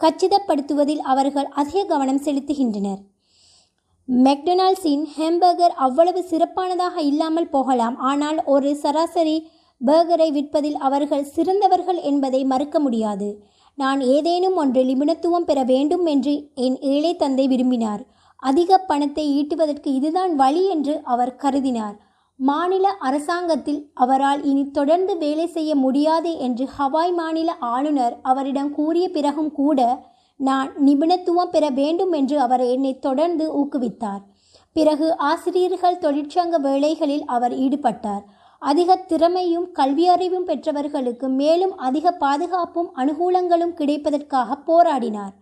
கச்சிதப்படுத்துவதில் 0.00 1.02
அவர்கள் 1.12 1.48
அதிக 1.60 1.84
கவனம் 1.84 2.24
செலுத்துகின்றனர். 2.24 3.00
மெக்டொனால்ட்ஸின் 4.08 5.04
ஹேம்பர்கர் 5.16 5.74
அவ்வளவு 5.76 6.20
சிறப்பானதாக 6.30 6.96
இல்லாமல் 7.00 7.52
போகலாம். 7.54 7.96
ஆனால் 8.10 8.44
ஒரு 8.44 8.70
சராசரி 8.76 9.36
பர்கரை 9.80 10.28
விற்பதில் 10.36 10.78
அவர்கள் 10.88 11.30
சிறந்தவர்கள் 11.36 12.00
என்பதை 12.02 12.44
மறுக்க 12.44 12.78
முடியாது. 12.80 13.28
நான் 13.74 14.00
ஏதேனும் 14.00 14.56
ஒன்று 14.56 14.82
நிபுணத்துவம் 14.84 15.44
பெற 15.44 15.64
வேண்டும் 15.64 16.06
என்று 16.06 16.34
என் 16.54 16.78
ஏழை 16.80 17.16
தந்தை 17.16 17.46
விரும்பினார். 17.46 18.02
அதிக 18.42 18.78
பணத்தை 18.78 19.24
ஈட்டுவதற்கு 19.38 19.88
இதுதான் 19.98 20.32
வழி 20.36 20.62
என்று 20.68 20.94
அவர் 21.02 21.38
கருதினார். 21.42 21.96
மாநில 22.38 22.88
அரசாங்கத்தில் 22.88 23.90
அவரால் 23.94 24.42
இனி 24.42 24.70
தொடர்ந்து 24.70 25.18
வேலை 25.18 25.46
செய்ய 25.46 25.74
முடியாது 25.74 26.38
என்று 26.38 26.68
ஹவாய் 26.78 27.14
மாநில 27.14 27.54
ஆளுநர் 27.54 28.18
அவரிடம் 28.22 28.70
கூறிய 28.70 29.08
பிறகும் 29.08 29.52
கூட 29.52 30.08
நான் 30.40 30.70
நிபுணத்துவம் 30.86 31.50
பெற 31.50 31.70
வேண்டும் 31.70 32.12
என்று 32.12 32.40
அவர் 32.40 32.60
என்னை 32.60 32.98
தொடர்ந்து 32.98 33.64
ஊக்குவித்தார். 33.64 34.22
பிறகு 34.72 35.16
ஆசிரியர்கள் 35.16 35.96
தொழிற்சங்க 35.96 36.60
வேலைகளில் 36.60 37.24
அவர் 37.24 37.52
ஈடுபட்டார். 37.52 38.24
அதிக 38.58 38.96
திறமையும் 38.96 39.68
கல்வியறிவும் 39.74 40.44
பெற்றவர்களுக்கு 40.44 41.28
மேலும் 41.28 41.76
அதிக 41.76 42.12
பாதுகாப்பும் 42.12 42.92
அனுகூலங்களும் 42.96 43.74
கிடைப்பதற்காக 43.74 44.58
போராடினார். 44.66 45.34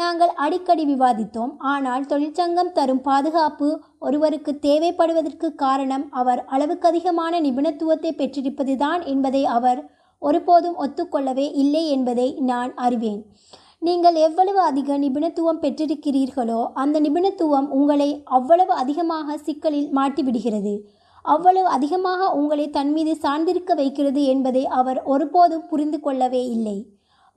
நாங்கள் 0.00 0.32
அடிக்கடி 0.44 0.84
விவாதித்தோம். 0.90 1.52
ஆனால் 1.72 2.08
தொழிற்சங்கம் 2.10 2.72
தரும் 2.78 3.02
பாதுகாப்பு 3.08 3.68
ஒருவருக்கு 4.06 4.52
தேவைப்படுவதற்கு 4.66 5.48
காரணம் 5.62 6.04
அவர் 6.20 6.40
அளவுக்கு 6.54 6.86
அதிகமான 6.90 7.40
நிபுணத்துவத்தை 7.46 8.12
பெற்றிருப்பதுதான் 8.20 9.02
என்பதை 9.12 9.42
அவர் 9.58 9.80
ஒருபோதும் 10.22 10.76
ஒத்துக்கொள்ளவே 10.84 11.46
இல்லை 11.62 11.82
என்பதை 11.96 12.28
நான் 12.50 12.70
அறிவேன். 12.86 13.22
நீங்கள் 13.86 14.16
எவ்வளவு 14.26 14.60
அதிக 14.70 14.98
நிபுணத்துவம் 15.02 15.60
பெற்றிருக்கிறீர்களோ 15.64 16.60
அந்த 16.82 16.96
நிபுணத்துவம் 17.04 17.68
உங்களை 17.78 18.08
அவ்வளவு 18.38 18.72
அதிகமாக 18.82 19.36
சிக்கலில் 19.46 19.90
மாட்டிவிடுகிறது. 19.98 20.74
அவ்வளவு 21.24 21.68
அதிகமாக 21.76 22.30
உங்களை 22.40 22.66
தன் 22.76 22.92
மீது 22.96 23.12
சார்ந்திருக்க 23.24 23.72
வைக்கிறது 23.80 24.22
என்பதை 24.34 24.62
அவர் 24.80 25.00
ஒருபோதும் 25.14 25.66
புரிந்து 25.70 26.00
கொள்ளவே 26.06 26.42
இல்லை. 26.56 26.78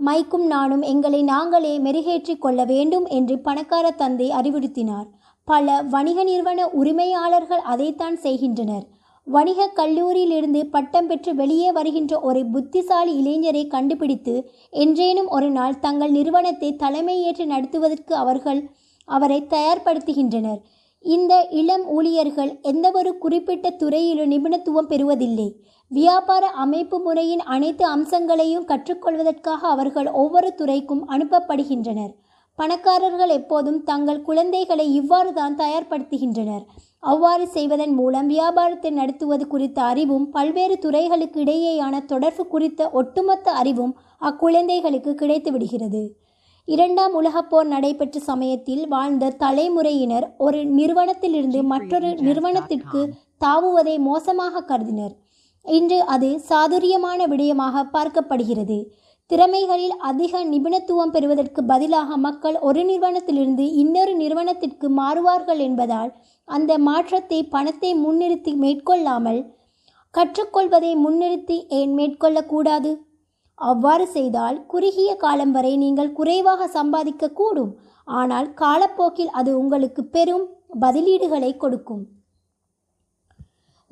மைக்கும் 0.01 0.45
நானும் 0.45 0.81
எங்களை 0.81 1.23
நாங்களே 1.23 1.79
மெருகேற்றிக் 1.79 2.39
கொள்ள 2.39 2.61
வேண்டும் 2.65 3.05
என்று 3.05 3.39
பணக்கார 3.39 3.91
தந்தை 3.91 4.27
அறிவுறுத்தினார். 4.29 5.07
பல 5.47 5.81
வணிக 5.81 6.23
நிறுவன 6.23 6.69
உரிமையாளர்கள் 6.69 7.61
அதைத்தான் 7.73 8.17
செய்கின்றனர். 8.17 8.85
வணிக 9.27 9.67
கல்லூரியிலிருந்து 9.75 10.61
பட்டம் 10.65 11.07
பெற்று 11.07 11.35
வெளியே 11.35 11.71
வருகின்ற 11.71 12.19
ஒரு 12.19 12.45
புத்திசாலி 12.45 13.13
இளைஞரை 13.21 13.67
கண்டுபிடித்து 13.67 14.35
என்றேனும் 14.71 15.29
ஒரு 15.29 15.49
நாள் 15.49 15.79
தங்கள் 15.79 16.11
நிறுவனத்தை 16.11 16.75
தலைமையேற்று 16.75 17.45
நடத்துவதற்கு 17.45 18.15
அவர்கள் 18.15 18.61
அவரை 19.07 19.39
தயார்படுத்துகின்றனர். 19.49 20.61
இந்த 21.05 21.33
இளம் 21.51 21.85
ஊழியர்கள் 21.87 22.51
எந்தவொரு 22.61 23.17
குறிப்பிட்ட 23.17 23.69
துறையிலும் 23.69 24.31
நிபுணத்துவம் 24.31 24.89
பெறுவதில்லை. 24.89 25.47
வியாபார 25.91 26.43
அமைப்பு 26.63 26.97
முறையின் 26.99 27.41
அனைத்து 27.45 27.83
அம்சங்களையும் 27.85 28.67
கற்றுக்கொள்வதற்காக 28.67 29.61
அவர்கள் 29.67 30.09
ஒவ்வொரு 30.11 30.49
துறைக்கும் 30.55 31.01
அனுப்பப்படுகின்றனர். 31.09 32.13
பணக்காரர்கள் 32.59 33.29
எப்போதும் 33.29 33.79
தங்கள் 33.83 34.21
குழந்தைகளை 34.21 34.93
இவ்வாறு 34.93 35.33
தான் 35.33 35.55
தயார்படுத்துகின்றனர். 35.55 36.63
அவ்வாறு 36.99 37.45
செய்வதன் 37.47 37.93
மூலம் 37.93 38.27
வியாபாரத்தை 38.27 38.91
நடத்துவது 38.91 39.47
குறித்த 39.47 39.81
அறிவும் 39.83 40.25
பல்வேறு 40.29 40.75
துறைகளுக்கு 40.79 41.39
இடையேயான 41.39 42.05
தொடர்பு 42.05 42.47
குறித்த 42.47 42.89
ஒட்டுமொத்த 42.91 43.51
அறிவும் 43.51 43.93
அக்குழந்தைகளுக்கு 44.21 45.13
கிடைத்து 45.13 45.51
விடுகிறது 45.51 46.03
இரண்டாம் 46.67 47.13
உலகப் 47.13 47.49
போர் 47.49 47.67
நடைபெற்ற 47.67 48.19
சமயத்தில் 48.19 48.87
வாழ்ந்த 48.87 49.33
தலைமுறையினர் 49.43 50.27
ஒரு 50.37 50.65
நிறுவனத்திலிருந்து 50.65 51.61
மற்றொரு 51.63 52.11
நிறுவனத்திற்கு 52.19 53.01
தாவுவதை 53.45 53.95
மோசமாக 53.99 54.63
கருதினர். 54.63 55.13
இன்று 55.65 55.99
அது 56.13 56.29
சாதுரியமான 56.49 57.27
விடயமாக 57.31 57.83
பார்க்கப்படுகிறது. 57.95 58.79
திறமைகளில் 59.31 59.95
அதிக 60.09 60.39
நிபுணத்துவம் 60.43 61.13
பெறுவதற்கு 61.15 61.61
பதிலாக 61.63 62.17
மக்கள் 62.25 62.57
ஒரு 62.67 62.81
நிறுவனத்திலிருந்து 62.89 63.65
இன்னொரு 63.81 64.13
நிறுவனத்திற்கு 64.21 64.87
மாறுவார்கள் 64.97 65.61
என்பதால் 65.67 66.11
அந்த 66.47 66.71
மாற்றத்தை 66.87 67.39
பணத்தை 67.53 67.91
முன்னிறுத்தி 68.03 68.53
மேற்கொள்ளாமல் 68.63 69.41
கற்றுக்கொள்வதை 70.13 70.91
முன்னிறுத்தி 71.03 71.57
ஏன் 71.79 71.93
மேற்கொள்ளக்கூடாது? 71.99 72.91
அவ்வாறு 73.59 74.05
செய்தால் 74.15 74.57
குறுகிய 74.67 75.09
காலம் 75.23 75.53
வரை 75.57 75.73
நீங்கள் 75.83 76.15
குறைவாக 76.19 76.67
சம்பாதிக்க 76.77 77.33
கூடும் 77.39 77.71
ஆனால் 78.07 78.47
காலப்போக்கில் 78.53 79.31
அது 79.39 79.51
உங்களுக்கு 79.59 80.03
பெரும் 80.15 80.45
பதிலீடுகளை 80.83 81.51
கொடுக்கும். 81.57 82.03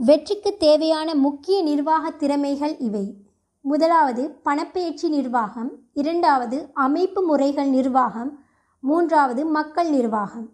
வெற்றிக்கு 0.05 0.57
தேவையான 0.57 1.15
முக்கிய 1.15 1.61
நிர்வாக 1.61 2.09
திறமைகள் 2.09 2.77
இவை. 2.77 3.15
முதலாவது 3.61 4.39
பணப்பெயர்ச்சி 4.45 5.09
நிர்வாகம். 5.09 5.71
இரண்டாவது 5.93 6.69
அமைப்பு 6.73 7.21
முறைகள் 7.21 7.67
நிர்வாகம். 7.67 8.39
மூன்றாவது 8.79 9.45
மக்கள் 9.45 9.89
நிர்வாகம். 9.89 10.49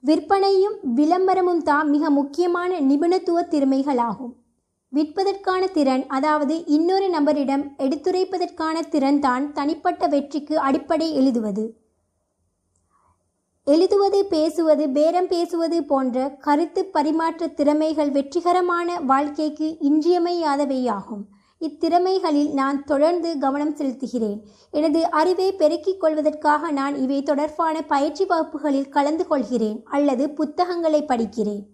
விற்பனையும் 0.00 0.76
விளம்பரமும் 0.82 1.62
தான் 1.62 1.88
மிக 1.88 2.10
முக்கியமான 2.10 2.80
நிபுணத்துவ 2.80 3.42
திறமைகளாகும். 3.42 4.34
விற்பதற்கான 4.92 5.70
திறன் 5.70 6.06
அதாவது 6.06 6.66
இன்னொரு 6.66 7.08
நபரிடம் 7.08 7.74
எடுத்துரைப்பதற்கான 7.78 8.88
திறன் 8.88 9.20
தான் 9.20 9.52
தனிப்பட்ட 9.52 10.06
வெற்றிக்கு 10.06 10.58
அடிப்படை 10.58 11.14
எழுதுவது. 11.14 11.87
எழுதுவது 13.72 14.18
பேசுவது 14.24 14.84
பேரம் 14.88 15.26
பேசுவது 15.28 15.78
போன்ற 15.84 16.28
கருத்து 16.46 16.84
பரிமாற்ற 16.84 17.48
திறமைகள் 17.58 18.10
வெற்றிகரமான 18.10 18.98
வாழ்க்கைக்கு 19.00 19.66
இன்றியமையாதவையாகும். 19.88 21.24
இத்திறமைகளில் 21.60 22.52
நான் 22.60 22.78
தொடர்ந்து 22.84 23.30
கவனம் 23.38 23.74
செலுத்துகிறேன். 23.76 24.38
எனது 24.70 25.00
அறிவை 25.20 25.52
பெருக்கிக் 25.52 26.00
கொள்வதற்காக 26.00 26.70
நான் 26.70 26.96
இவை 26.96 27.22
தொடர்பான 27.22 27.82
பயிற்சி 27.82 28.24
வகுப்புகளில் 28.24 28.88
கலந்து 28.88 29.26
கொள்கிறேன் 29.26 29.78
அல்லது 29.84 30.30
புத்தகங்களை 30.30 31.02
படிக்கிறேன். 31.02 31.64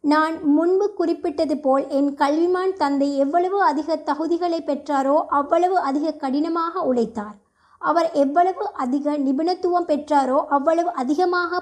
நான் 0.00 0.36
முன்பு 0.58 0.88
குறிப்பிட்டது 0.92 1.58
போல் 1.58 1.88
என் 1.88 2.14
கல்விமான் 2.14 2.72
தந்தை 2.72 3.16
எவ்வளவு 3.16 3.60
அதிக 3.62 4.02
தகுதிகளை 4.04 4.62
பெற்றாரோ 4.70 5.18
அவ்வளவு 5.40 5.78
அதிக 5.78 6.16
கடினமாக 6.24 6.80
உழைத்தார். 6.80 7.36
அவர் 7.82 8.08
எவ்வளவு 8.22 8.64
அதிக 8.84 9.16
நிபுணத்துவம் 9.26 9.88
பெற்றாரோ 9.90 10.38
அவ்வளவு 10.56 10.90
அதிகமாக 10.92 11.60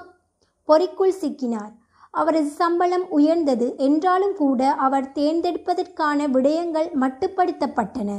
பொறிக்குள் 0.69 1.19
சிக்கினார். 1.21 1.73
அவரது 2.13 2.49
சம்பளம் 2.61 3.05
உயர்ந்தது. 3.09 3.67
என்றாலும் 3.87 4.35
கூட 4.35 4.61
அவர் 4.85 5.11
தேர்ந்தெடுப்பதற்கான 5.11 6.27
விடயங்கள் 6.35 6.89
மட்டுப்படுத்தப்பட்டன. 7.03 8.11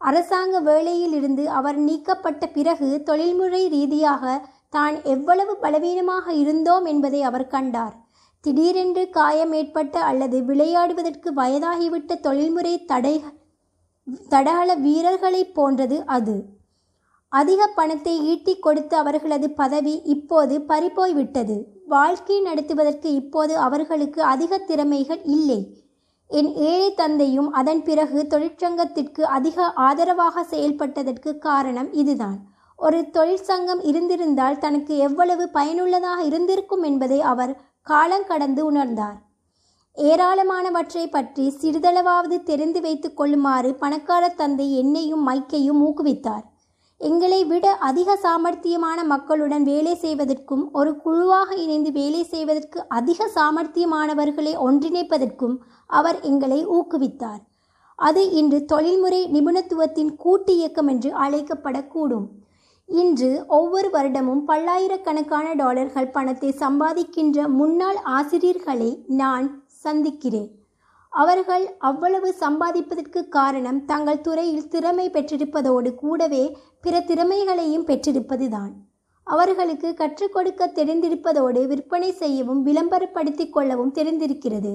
அரசாங்க 0.00 0.56
வேலையிலிருந்து 0.60 1.44
அவர் 1.58 1.78
நீக்கப்பட்ட 1.88 2.44
பிறகு 2.46 2.88
தொழில்முறை 3.08 3.62
ரீதியாக 3.68 4.24
தான் 4.70 4.96
எவ்வளவு 5.14 5.52
பலவீனமாக 5.56 6.26
இருந்தோம் 6.32 6.84
என்பதை 6.84 7.20
அவர் 7.22 7.50
கண்டார். 7.54 7.94
திடீரென்று 8.44 9.02
காயம் 9.10 9.52
ஏற்பட்ட 9.52 9.96
அல்லது 10.10 10.38
விளையாடுவதற்கு 10.42 11.30
வயதாகிவிட்ட 11.40 12.12
தொழில்முறை 12.20 12.74
தடை 12.84 13.14
தடகள 14.30 14.74
வீரர்களைப் 14.86 15.54
போன்றது 15.54 15.98
அது. 16.16 16.36
அதிக 17.32 17.66
பணத்தை 17.66 18.14
ஈட்டிக் 18.30 18.62
கொடுத்த 18.62 18.92
அவர்களது 18.98 19.46
பதவி 19.50 19.94
இப்போது 20.14 20.54
பறிபோய்விட்டது. 20.68 21.56
வாழ்க்கை 21.86 22.40
நடத்துவதற்கு 22.40 23.14
இப்போது 23.14 23.54
அவர்களுக்கு 23.58 24.22
அதிக 24.22 24.58
திறமைகள் 24.58 25.22
இல்லை. 25.36 25.60
என் 26.30 26.50
ஏழை 26.54 26.90
தந்தையும் 26.94 27.48
அதன் 27.52 27.82
பிறகு 27.82 28.26
தொழிற்சங்கத்திற்கு 28.30 29.22
அதிக 29.38 29.66
ஆதரவாக 29.86 30.44
செயல்பட்டதற்கு 30.50 31.32
காரணம் 31.38 31.90
இதுதான். 31.92 32.38
ஒரு 32.78 33.00
தொழிற்சங்கம் 33.10 33.82
இருந்திருந்தால் 33.82 34.58
தனக்கு 34.58 34.94
எவ்வளவு 34.96 35.44
பயனுள்ளதாக 35.48 36.22
இருந்திருக்கும் 36.22 36.82
என்பதை 36.82 37.20
அவர் 37.32 37.52
காலங்கடந்து 37.86 38.62
உணர்ந்தார். 38.70 39.18
ஏராளமானவற்றை 39.96 41.06
பற்றி 41.06 41.44
சிறிதளவாவது 41.60 42.36
தெரிந்து 42.42 42.80
வைத்துக் 42.80 43.16
கொள்ளுமாறு 43.16 43.74
பணக்கார 43.74 44.24
தந்தை 44.28 44.78
என்னையும் 44.78 45.26
மைக்கையும் 45.28 45.82
ஊக்குவித்தார். 45.88 46.46
எங்களை 47.02 47.38
விட 47.44 47.66
அதிக 47.88 48.16
சாமர்த்தியமான 48.22 48.98
மக்களுடன் 49.04 49.62
வேலை 49.62 49.94
செய்வதற்கும் 49.94 50.64
ஒரு 50.72 50.90
குழுவாக 50.96 51.48
இணைந்து 51.54 51.92
வேலை 51.92 52.24
செய்வதற்கு 52.24 52.88
அதிக 52.88 53.28
சாமர்த்தியமானவர்களை 53.34 54.52
ஒன்றிணைப்பதற்கும் 54.66 55.56
அவர் 55.90 56.20
எங்களை 56.20 56.60
ஊக்குவித்தார். 56.66 57.42
அது 57.98 58.22
இன்று 58.30 58.64
தொழில்முறை 58.64 59.20
நிபுணத்துவத்தின் 59.32 60.12
கூட்டு 60.16 60.52
இயக்கம் 60.56 60.86
என்று 60.86 61.10
அழைக்கப்படக்கூடும். 61.24 62.26
இன்று 62.88 63.44
ஒவ்வொரு 63.48 63.88
வருடமும் 63.90 64.42
பல்லாயிரக்கணக்கான 64.44 65.48
டாலர்கள் 65.54 66.10
பணத்தை 66.10 66.50
சம்பாதிக்கின்ற 66.60 67.48
முன்னாள் 67.58 68.00
ஆசிரியர்களை 68.16 68.90
நான் 69.06 69.46
சந்திக்கிறேன். 69.84 70.50
அவர்கள் 71.12 71.64
அவ்வளவு 71.78 72.28
சம்பாதிப்பதற்கு 72.40 73.20
காரணம் 73.28 73.80
தங்கள் 73.84 74.20
துறையில் 74.20 74.68
திறமை 74.68 75.06
பெற்றிருப்பதோடு 75.10 75.90
கூடவே 75.94 76.44
பிற 76.84 76.94
திறமைகளையும் 77.00 77.86
பெற்றிருப்பதுதான். 77.88 78.72
அவர்களுக்கு 79.26 79.88
கற்றுக் 79.94 80.32
கொடுக்க 80.32 80.62
தெரிந்திருப்பதோடு 80.78 81.60
விற்பனை 81.66 82.10
செய்யவும் 82.12 82.64
விளம்பரப்படுத்திக் 82.66 83.54
கொள்ளவும் 83.56 83.94
தெரிந்திருக்கிறது. 83.98 84.72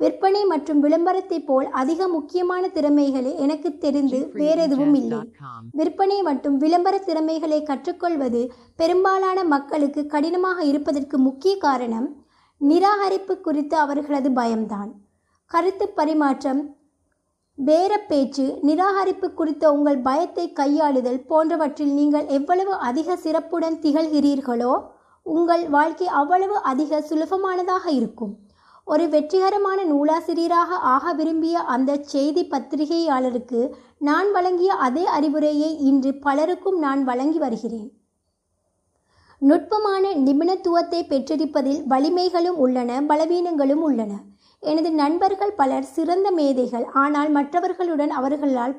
விற்பனை 0.00 0.44
மற்றும் 0.44 0.80
விளம்பரத்தை 0.80 1.38
போல் 1.48 1.68
அதிக 1.80 2.08
முக்கியமான 2.08 2.68
திறமைகளை 2.76 3.32
எனக்கு 3.44 3.70
தெரிந்து 3.84 4.18
வேறெதுவும் 4.40 4.94
இல்லை. 4.94 5.20
விற்பனை 5.72 6.18
மற்றும் 6.28 6.56
விளம்பர 6.56 6.98
திறமைகளை 6.98 7.62
கற்றுக்கொள்வது 7.62 8.40
பெரும்பாலான 8.76 9.44
மக்களுக்கு 9.44 10.02
கடினமாக 10.06 10.64
இருப்பதற்கு 10.64 11.18
முக்கிய 11.18 11.54
காரணம் 11.66 12.08
நிராகரிப்பு 12.60 13.36
குறித்து 13.40 13.76
அவர்களது 13.84 14.30
பயம்தான். 14.40 14.90
கருத்து 15.50 15.86
பரிமாற்றம் 16.00 16.62
பேரப்பேச்சு 17.58 18.44
நிராகரிப்பு 18.62 19.28
குறித்த 19.34 19.64
உங்கள் 19.72 19.98
பயத்தை 19.98 20.52
கையாளுதல் 20.52 21.20
போன்றவற்றில் 21.26 21.92
நீங்கள் 21.92 22.26
எவ்வளவு 22.26 22.74
அதிக 22.88 23.16
சிறப்புடன் 23.16 23.76
திகழ்கிறீர்களோ 23.82 24.72
உங்கள் 25.26 25.68
வாழ்க்கை 25.68 26.06
அவ்வளவு 26.20 26.56
அதிக 26.62 27.00
சுலபமானதாக 27.00 27.84
இருக்கும். 27.90 28.32
ஒரு 28.84 29.04
வெற்றிகரமான 29.08 29.80
நூலாசிரியராக 29.84 30.78
ஆக 30.94 31.12
விரும்பிய 31.12 31.58
அந்த 31.74 32.00
செய்தி 32.04 32.42
பத்திரிகையாளருக்கு 32.44 33.60
நான் 33.98 34.30
வழங்கிய 34.30 34.72
அதே 34.86 35.04
அறிவுரையை 35.06 35.70
இன்று 35.90 36.12
பலருக்கும் 36.14 36.78
நான் 36.78 37.04
வழங்கி 37.04 37.38
வருகிறேன். 37.38 37.90
நுட்பமான 39.42 40.10
நிபுணத்துவத்தை 40.26 41.02
பெற்றிருப்பதில் 41.08 41.80
வலிமைகளும் 41.86 42.58
உள்ளன 42.64 43.00
பலவீனங்களும் 43.02 43.82
உள்ளன. 43.88 44.12
எனது 44.70 44.90
நண்பர்கள் 44.92 45.58
பலர் 45.60 45.86
சிறந்த 45.96 46.30
மேதைகள். 46.30 46.86
ஆனால் 47.02 47.30
மற்றவர்களுடன் 47.30 48.12
அவர்களால் 48.20 48.74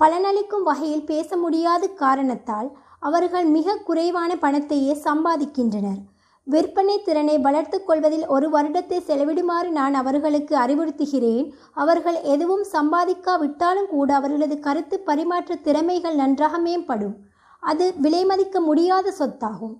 பலனளிக்கும் 0.00 0.64
வகையில் 0.68 1.04
பேச 1.04 1.36
முடியாத 1.36 1.88
காரணத்தால் 2.02 2.68
அவர்கள் 3.08 3.46
மிக 3.56 3.76
குறைவான 3.88 4.30
பணத்தையே 4.36 4.94
சம்பாதிக்கின்றனர். 5.04 6.00
விற்பனை 6.46 6.94
திறனை 7.02 7.34
வளர்த்துக் 7.38 7.86
கொள்வதில் 7.86 8.24
ஒரு 8.26 8.46
வருடத்தை 8.50 8.98
செலவிடுமாறு 9.08 9.68
நான் 9.70 9.94
அவர்களுக்கு 9.94 10.54
அறிவுறுத்துகிறேன். 10.56 11.46
அவர்கள் 11.82 12.18
எதுவும் 12.34 12.64
சம்பாதிக்காவிட்டாலும் 12.72 13.88
கூட 13.94 14.08
அவர்களது 14.14 14.56
கருத்து 14.58 14.98
பரிமாற்ற 15.08 15.54
திறமைகள் 15.66 16.14
நன்றாக 16.14 16.58
மேம்படும். 16.58 17.14
அது 17.62 17.86
விலைமதிக்க 18.02 18.60
முடியாத 18.60 19.14
சொத்தாகும். 19.18 19.74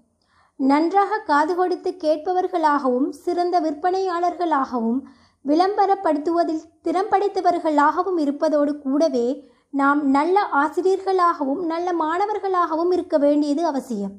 நன்றாக 0.70 1.18
காது 1.18 1.54
கொடுத்து 1.54 1.90
கேட்பவர்களாகவும் 1.90 3.08
சிறந்த 3.08 3.56
விற்பனையாளர்களாகவும் 3.60 5.00
விளம்பரப்படுத்துவதில் 5.44 6.60
திறம் 6.82 7.08
படைத்தவர்களாகவும் 7.10 8.18
இருப்பதோடு 8.18 8.72
கூடவே 8.78 9.26
நாம் 9.70 10.00
நல்ல 10.10 10.44
ஆசிரியர்களாகவும் 10.62 11.62
நல்ல 11.64 11.88
மாணவர்களாகவும் 11.92 12.92
இருக்க 12.92 13.18
வேண்டியது 13.18 13.66
அவசியம். 13.66 14.14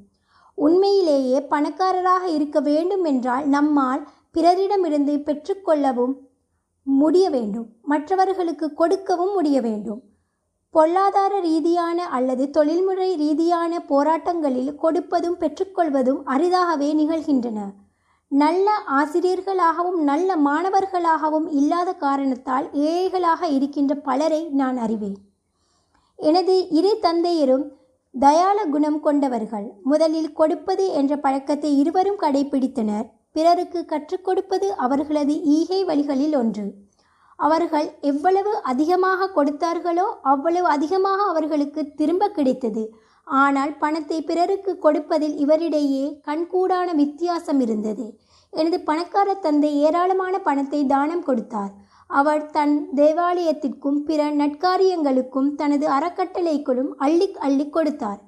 உண்மையிலேயே 0.55 1.41
பணக்காரராக 1.41 2.23
இருக்க 2.27 2.59
வேண்டும் 2.59 3.03
என்றால் 3.03 3.45
நம்மால் 3.47 4.07
பிறரிடமிருந்து 4.33 5.15
பெற்றுக்கொள்ளவும் 5.27 6.15
முடிய 6.83 7.29
வேண்டும். 7.29 7.67
மற்றவர்களுக்கு 7.83 8.73
கொடுக்கவும் 8.73 9.33
முடிய 9.33 9.61
வேண்டும். 9.61 10.01
பொருளாதார 10.75 11.39
ரீதியான 11.39 12.05
அல்லது 12.17 12.49
தொழில்முறை 12.49 13.15
ரீதியான 13.15 13.81
போராட்டங்களில் 13.89 14.71
கொடுப்பதும் 14.83 15.35
பெற்றுக்கொள்வதும் 15.39 16.21
அரிதாகவே 16.25 16.89
நிகழ்கின்றன. 17.01 17.59
நல்ல 18.27 18.71
ஆசிரியர்களாகவும் 18.87 19.99
நல்ல 20.09 20.37
மாணவர்களாகவும் 20.37 21.47
இல்லாத 21.51 21.93
காரணத்தால் 22.05 22.67
ஏழைகளாக 22.73 23.47
இருக்கின்ற 23.47 23.95
பலரை 23.95 24.41
நான் 24.61 24.77
அறிவேன். 24.77 25.17
எனது 26.15 26.55
இரு 26.69 26.97
தந்தையரும் 27.01 27.65
தயால 28.19 28.69
குணம் 28.69 28.99
கொண்டவர்கள். 28.99 29.67
முதலில் 29.83 30.31
கொடுப்பது 30.33 30.87
என்ற 31.01 31.17
பழக்கத்தை 31.17 31.71
இருவரும் 31.79 32.19
கடைபிடித்தனர். 32.19 33.07
பிறருக்கு 33.31 33.85
கற்றுக் 33.85 34.25
கொடுப்பது 34.25 34.67
அவர்களது 34.85 35.35
ஈகை 35.57 35.83
வழிகளில் 35.83 36.35
ஒன்று. 36.35 36.65
அவர்கள் 37.45 37.87
எவ்வளவு 38.11 38.51
அதிகமாக 38.71 39.29
கொடுத்தார்களோ 39.37 40.07
அவ்வளவு 40.31 40.67
அதிகமாக 40.75 41.19
அவர்களுக்கு 41.31 41.81
திரும்ப 41.99 42.29
கிடைத்தது. 42.37 42.83
ஆனால் 43.27 43.71
பணத்தை 43.83 44.17
பிறருக்கு 44.29 44.71
கொடுப்பதில் 44.85 45.35
இவரிடையே 45.43 46.05
கண்கூடான 46.27 46.87
வித்தியாசம் 47.01 47.61
இருந்தது. 47.65 48.05
எனது 48.53 48.77
பணக்கார 48.89 49.29
தந்தை 49.45 49.71
ஏராளமான 49.85 50.35
பணத்தை 50.47 50.81
தானம் 50.93 51.23
கொடுத்தார். 51.29 51.71
அவர் 52.09 52.43
தன் 52.57 52.75
தேவாலயத்திற்கும் 52.95 53.99
பிற 54.07 54.21
நட்காரியங்களுக்கும் 54.41 55.49
தனது 55.61 55.85
அறக்கட்டளைக்குள்ளும் 55.97 56.91
அள்ளி 57.05 57.27
அள்ளி 57.47 57.65
கொடுத்தார். 57.69 58.19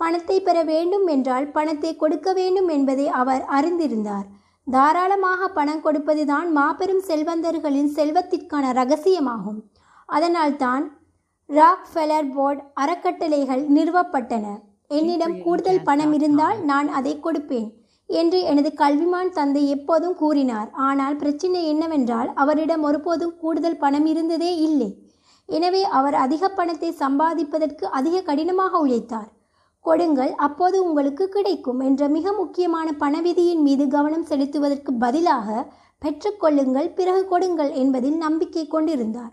பணத்தை 0.00 0.36
பெற 0.40 0.58
வேண்டும் 0.72 1.06
என்றால் 1.06 1.46
பணத்தை 1.56 1.90
கொடுக்க 1.96 2.28
வேண்டும் 2.32 2.70
என்பதை 2.76 3.06
அவர் 3.20 3.42
அறிந்திருந்தார். 3.56 4.26
தாராளமாக 4.66 5.48
பணம் 5.56 5.82
கொடுப்பதுதான் 5.86 6.48
மாபெரும் 6.58 7.02
செல்வந்தர்களின் 7.08 7.90
செல்வத்திற்கான 7.96 8.72
ரகசியமாகும். 8.80 9.60
அதனால்தான் 10.08 10.84
ராக் 11.50 11.88
ஃபெலர் 11.92 12.28
போர்ட் 12.34 12.62
அறக்கட்டளைகள் 12.82 13.62
நிறுவப்பட்டன. 13.76 14.46
என்னிடம் 14.90 15.36
கூடுதல் 15.44 15.84
பணம் 15.88 16.12
இருந்தால் 16.12 16.58
நான் 16.70 16.88
அதை 16.98 17.14
கொடுப்பேன் 17.20 17.68
என்று 18.10 18.38
எனது 18.50 18.70
கல்விமான் 18.80 19.34
தந்தை 19.38 19.62
எப்போதும் 19.76 20.16
கூறினார். 20.22 20.68
ஆனால் 20.88 21.16
பிரச்சனை 21.16 21.60
என்னவென்றால் 21.72 22.30
அவரிடம் 22.42 22.82
ஒருபோதும் 22.88 23.36
கூடுதல் 23.42 23.80
பணம் 23.84 24.06
இருந்ததே 24.06 24.52
இல்லை. 24.66 24.90
எனவே 25.48 25.82
அவர் 25.98 26.16
அதிக 26.24 26.48
பணத்தை 26.58 26.90
சம்பாதிப்பதற்கு 27.04 27.86
அதிக 27.98 28.22
கடினமாக 28.28 28.78
உழைத்தார். 28.84 29.30
கொடுங்கள் 29.84 30.32
அப்போது 30.46 30.76
உங்களுக்கு 30.88 31.24
கிடைக்கும் 31.28 31.80
என்ற 31.80 32.08
மிக 32.16 32.32
முக்கியமான 32.32 32.88
பணவிதியின் 33.02 33.62
மீது 33.66 33.84
கவனம் 33.88 34.28
செலுத்துவதற்கு 34.30 34.92
பதிலாக 35.04 35.48
பெற்றுக்கொள்ளுங்கள் 36.02 36.88
பிறகு 36.98 37.22
கொடுங்கள் 37.26 37.72
என்பதில் 37.82 38.16
நம்பிக்கை 38.16 38.64
கொண்டிருந்தார். 38.66 39.32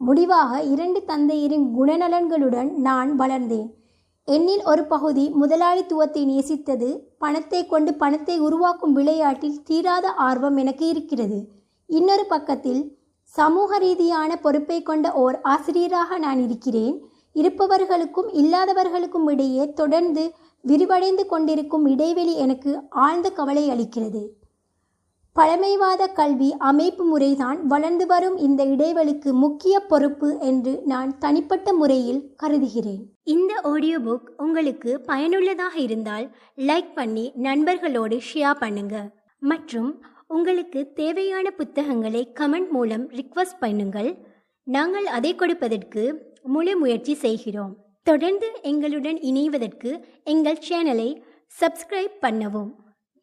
முடிவாக 0.00 0.52
இரண்டு 0.72 1.00
தந்தையரின் 1.10 1.66
குணநலன்களுடன் 1.76 2.70
நான் 2.86 3.10
வளர்ந்தேன். 3.16 3.68
என்னில் 4.28 4.62
ஒரு 4.72 4.82
பகுதி 4.84 5.24
முதலாளித்துவத்தை 5.40 6.22
நேசித்தது 6.30 6.88
பணத்தை 7.18 7.60
கொண்டு 7.66 7.92
பணத்தை 8.02 8.36
உருவாக்கும் 8.38 8.94
விளையாட்டில் 8.98 9.58
தீராத 9.62 10.06
ஆர்வம் 10.28 10.58
எனக்கு 10.62 10.84
இருக்கிறது. 10.88 11.38
இன்னொரு 11.90 12.24
பக்கத்தில் 12.26 12.82
சமூக 13.34 13.78
ரீதியான 13.78 14.30
பொறுப்பை 14.44 14.78
கொண்ட 14.82 15.06
ஓர் 15.24 15.36
ஆசிரியராக 15.54 16.18
நான் 16.18 16.40
இருக்கிறேன். 16.46 16.96
இருப்பவர்களுக்கும் 17.34 18.30
இல்லாதவர்களுக்கும் 18.42 19.28
இடையே 19.30 19.72
தொடர்ந்து 19.72 20.24
விரிவடைந்து 20.64 21.26
கொண்டிருக்கும் 21.26 21.86
இடைவெளி 21.86 22.34
எனக்கு 22.36 22.72
ஆழ்ந்த 22.90 23.30
கவலை 23.30 23.64
அளிக்கிறது. 23.70 24.22
பழமைவாத 25.36 26.06
கல்வி 26.18 26.48
அமைப்பு 26.58 27.04
முறைதான் 27.04 27.66
வளர்ந்து 27.66 28.04
வரும் 28.06 28.36
இந்த 28.36 28.64
இடைவெளிக்கு 28.64 29.30
முக்கிய 29.32 29.80
பொறுப்பு 29.80 30.28
என்று 30.40 30.72
நான் 30.84 31.18
தனிப்பட்ட 31.18 31.72
முறையில் 31.72 32.20
கருதுகிறேன். 32.36 33.02
இந்த 33.24 33.54
ஆடியோ 33.62 33.98
புக் 33.98 34.28
உங்களுக்கு 34.36 35.00
பயனுள்ளதாக 35.00 35.74
இருந்தால் 35.78 36.26
லைக் 36.56 36.92
பண்ணி 36.94 37.32
நண்பர்களோடு 37.42 38.18
ஷேர் 38.28 38.60
பண்ணுங்க. 38.60 38.96
மற்றும் 39.38 39.90
உங்களுக்கு 40.28 40.92
தேவையான 40.92 41.50
புத்தகங்களை 41.50 42.22
கமெண்ட் 42.40 42.70
மூலம் 42.70 43.04
ரிக்வஸ்ட் 43.10 43.60
பண்ணுங்கள். 43.60 44.10
நாங்கள் 44.66 45.06
அதை 45.16 45.34
கொடுப்பதற்கு 45.34 46.04
முழு 46.46 46.76
முயற்சி 46.76 47.14
செய்கிறோம். 47.14 47.76
தொடர்ந்து 48.02 48.48
எங்களுடன் 48.62 49.18
இணைவதற்கு 49.18 49.90
எங்கள் 50.24 50.64
சேனலை 50.68 51.22
சப்ஸ்கிரைப் 51.60 52.16
பண்ணவும். 52.22 52.70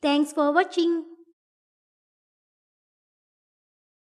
தேங்க்ஸ் 0.05 0.34
ஃபார் 0.36 0.53
வாட்சிங் 0.55 0.95